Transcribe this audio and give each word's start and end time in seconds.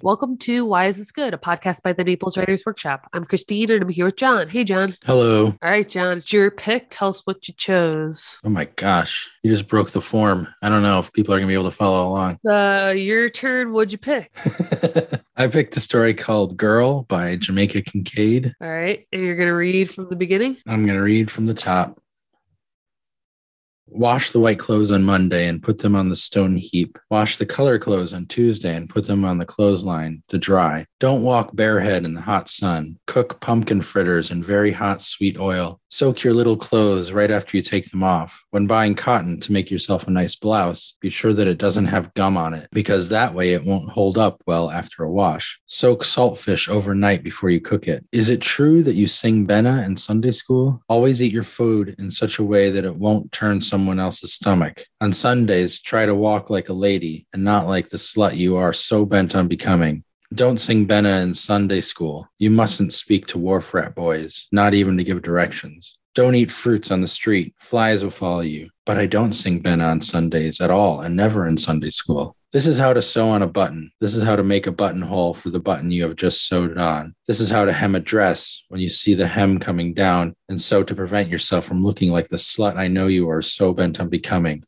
Welcome 0.00 0.36
to 0.38 0.64
Why 0.64 0.86
Is 0.86 0.96
This 0.96 1.10
Good, 1.10 1.34
a 1.34 1.38
podcast 1.38 1.82
by 1.82 1.92
the 1.92 2.04
Naples 2.04 2.38
Writers 2.38 2.62
Workshop. 2.64 3.08
I'm 3.12 3.24
Christine 3.24 3.72
and 3.72 3.82
I'm 3.82 3.88
here 3.88 4.04
with 4.04 4.14
John. 4.14 4.48
Hey, 4.48 4.62
John. 4.62 4.96
Hello. 5.04 5.46
All 5.46 5.70
right, 5.70 5.88
John, 5.88 6.18
it's 6.18 6.32
your 6.32 6.52
pick. 6.52 6.86
Tell 6.90 7.08
us 7.08 7.26
what 7.26 7.48
you 7.48 7.54
chose. 7.54 8.38
Oh 8.44 8.48
my 8.48 8.66
gosh. 8.76 9.28
You 9.42 9.50
just 9.50 9.66
broke 9.66 9.90
the 9.90 10.00
form. 10.00 10.46
I 10.62 10.68
don't 10.68 10.82
know 10.82 11.00
if 11.00 11.12
people 11.12 11.34
are 11.34 11.38
going 11.38 11.48
to 11.48 11.50
be 11.50 11.54
able 11.54 11.68
to 11.68 11.76
follow 11.76 12.08
along. 12.08 12.38
Uh, 12.48 12.92
your 12.92 13.28
turn. 13.28 13.72
What'd 13.72 13.90
you 13.90 13.98
pick? 13.98 14.30
I 15.36 15.48
picked 15.48 15.76
a 15.76 15.80
story 15.80 16.14
called 16.14 16.56
Girl 16.56 17.02
by 17.02 17.34
Jamaica 17.34 17.82
Kincaid. 17.82 18.54
All 18.60 18.68
right. 18.68 19.04
And 19.12 19.22
you're 19.22 19.34
going 19.34 19.48
to 19.48 19.54
read 19.54 19.90
from 19.90 20.08
the 20.10 20.16
beginning? 20.16 20.58
I'm 20.68 20.86
going 20.86 20.98
to 20.98 21.04
read 21.04 21.28
from 21.28 21.46
the 21.46 21.54
top. 21.54 22.00
Wash 23.90 24.32
the 24.32 24.40
white 24.40 24.58
clothes 24.58 24.90
on 24.90 25.02
Monday 25.02 25.48
and 25.48 25.62
put 25.62 25.78
them 25.78 25.96
on 25.96 26.08
the 26.08 26.16
stone 26.16 26.56
heap. 26.56 26.98
Wash 27.10 27.38
the 27.38 27.46
color 27.46 27.78
clothes 27.78 28.12
on 28.12 28.26
Tuesday 28.26 28.74
and 28.74 28.88
put 28.88 29.06
them 29.06 29.24
on 29.24 29.38
the 29.38 29.46
clothesline 29.46 30.22
to 30.28 30.38
dry. 30.38 30.84
Don't 31.00 31.22
walk 31.22 31.56
barehead 31.56 32.04
in 32.04 32.14
the 32.14 32.20
hot 32.20 32.48
sun. 32.48 32.98
Cook 33.06 33.40
pumpkin 33.40 33.80
fritters 33.80 34.30
in 34.30 34.42
very 34.42 34.72
hot 34.72 35.00
sweet 35.00 35.38
oil. 35.38 35.80
Soak 35.90 36.22
your 36.22 36.34
little 36.34 36.56
clothes 36.56 37.12
right 37.12 37.30
after 37.30 37.56
you 37.56 37.62
take 37.62 37.90
them 37.90 38.02
off. 38.02 38.44
When 38.50 38.66
buying 38.66 38.94
cotton 38.94 39.40
to 39.40 39.52
make 39.52 39.70
yourself 39.70 40.06
a 40.06 40.10
nice 40.10 40.36
blouse, 40.36 40.94
be 41.00 41.08
sure 41.08 41.32
that 41.32 41.48
it 41.48 41.56
doesn't 41.56 41.86
have 41.86 42.12
gum 42.12 42.36
on 42.36 42.52
it 42.52 42.68
because 42.72 43.08
that 43.08 43.32
way 43.32 43.54
it 43.54 43.64
won't 43.64 43.88
hold 43.88 44.18
up 44.18 44.42
well 44.46 44.70
after 44.70 45.02
a 45.02 45.10
wash. 45.10 45.58
Soak 45.66 46.04
saltfish 46.04 46.68
overnight 46.68 47.24
before 47.24 47.48
you 47.48 47.60
cook 47.60 47.88
it. 47.88 48.04
Is 48.12 48.28
it 48.28 48.42
true 48.42 48.82
that 48.82 48.96
you 48.96 49.06
sing 49.06 49.46
Benna 49.46 49.84
in 49.86 49.96
Sunday 49.96 50.32
school? 50.32 50.82
Always 50.88 51.22
eat 51.22 51.32
your 51.32 51.42
food 51.42 51.94
in 51.98 52.10
such 52.10 52.38
a 52.38 52.44
way 52.44 52.70
that 52.70 52.84
it 52.84 52.96
won't 52.96 53.32
turn 53.32 53.60
someone 53.78 54.00
else's 54.00 54.32
stomach. 54.32 54.84
On 55.00 55.12
Sundays, 55.12 55.80
try 55.80 56.04
to 56.04 56.12
walk 56.12 56.50
like 56.50 56.68
a 56.68 56.72
lady 56.72 57.28
and 57.32 57.44
not 57.44 57.68
like 57.68 57.88
the 57.88 57.96
slut 57.96 58.36
you 58.36 58.56
are 58.56 58.72
so 58.72 59.04
bent 59.04 59.36
on 59.36 59.46
becoming. 59.46 60.02
Don't 60.34 60.58
sing 60.58 60.84
Benna 60.84 61.22
in 61.22 61.32
Sunday 61.32 61.80
school. 61.80 62.28
You 62.40 62.50
mustn't 62.50 62.92
speak 62.92 63.28
to 63.28 63.38
wharf 63.38 63.72
rat 63.72 63.94
boys, 63.94 64.48
not 64.50 64.74
even 64.74 64.96
to 64.96 65.04
give 65.04 65.22
directions. 65.22 65.97
Don't 66.14 66.34
eat 66.34 66.50
fruits 66.50 66.90
on 66.90 67.00
the 67.00 67.08
street. 67.08 67.54
Flies 67.58 68.02
will 68.02 68.10
follow 68.10 68.40
you. 68.40 68.70
But 68.86 68.98
I 68.98 69.06
don't 69.06 69.32
sing 69.32 69.62
Benna 69.62 70.02
Sundays 70.02 70.60
at 70.60 70.70
all 70.70 71.00
and 71.00 71.14
never 71.14 71.46
in 71.46 71.56
Sunday 71.56 71.90
school. 71.90 72.34
This 72.50 72.66
is 72.66 72.78
how 72.78 72.94
to 72.94 73.02
sew 73.02 73.28
on 73.28 73.42
a 73.42 73.46
button. 73.46 73.92
This 74.00 74.14
is 74.14 74.22
how 74.22 74.34
to 74.34 74.42
make 74.42 74.66
a 74.66 74.72
buttonhole 74.72 75.34
for 75.34 75.50
the 75.50 75.60
button 75.60 75.90
you 75.90 76.02
have 76.04 76.16
just 76.16 76.46
sewed 76.46 76.78
on. 76.78 77.14
This 77.26 77.40
is 77.40 77.50
how 77.50 77.66
to 77.66 77.72
hem 77.74 77.94
a 77.94 78.00
dress 78.00 78.64
when 78.68 78.80
you 78.80 78.88
see 78.88 79.12
the 79.12 79.26
hem 79.26 79.58
coming 79.58 79.92
down 79.92 80.34
and 80.48 80.60
so 80.60 80.82
to 80.82 80.94
prevent 80.94 81.28
yourself 81.28 81.66
from 81.66 81.84
looking 81.84 82.10
like 82.10 82.28
the 82.28 82.36
slut 82.36 82.76
I 82.76 82.88
know 82.88 83.06
you 83.06 83.28
are 83.28 83.42
so 83.42 83.74
bent 83.74 84.00
on 84.00 84.08
becoming. 84.08 84.64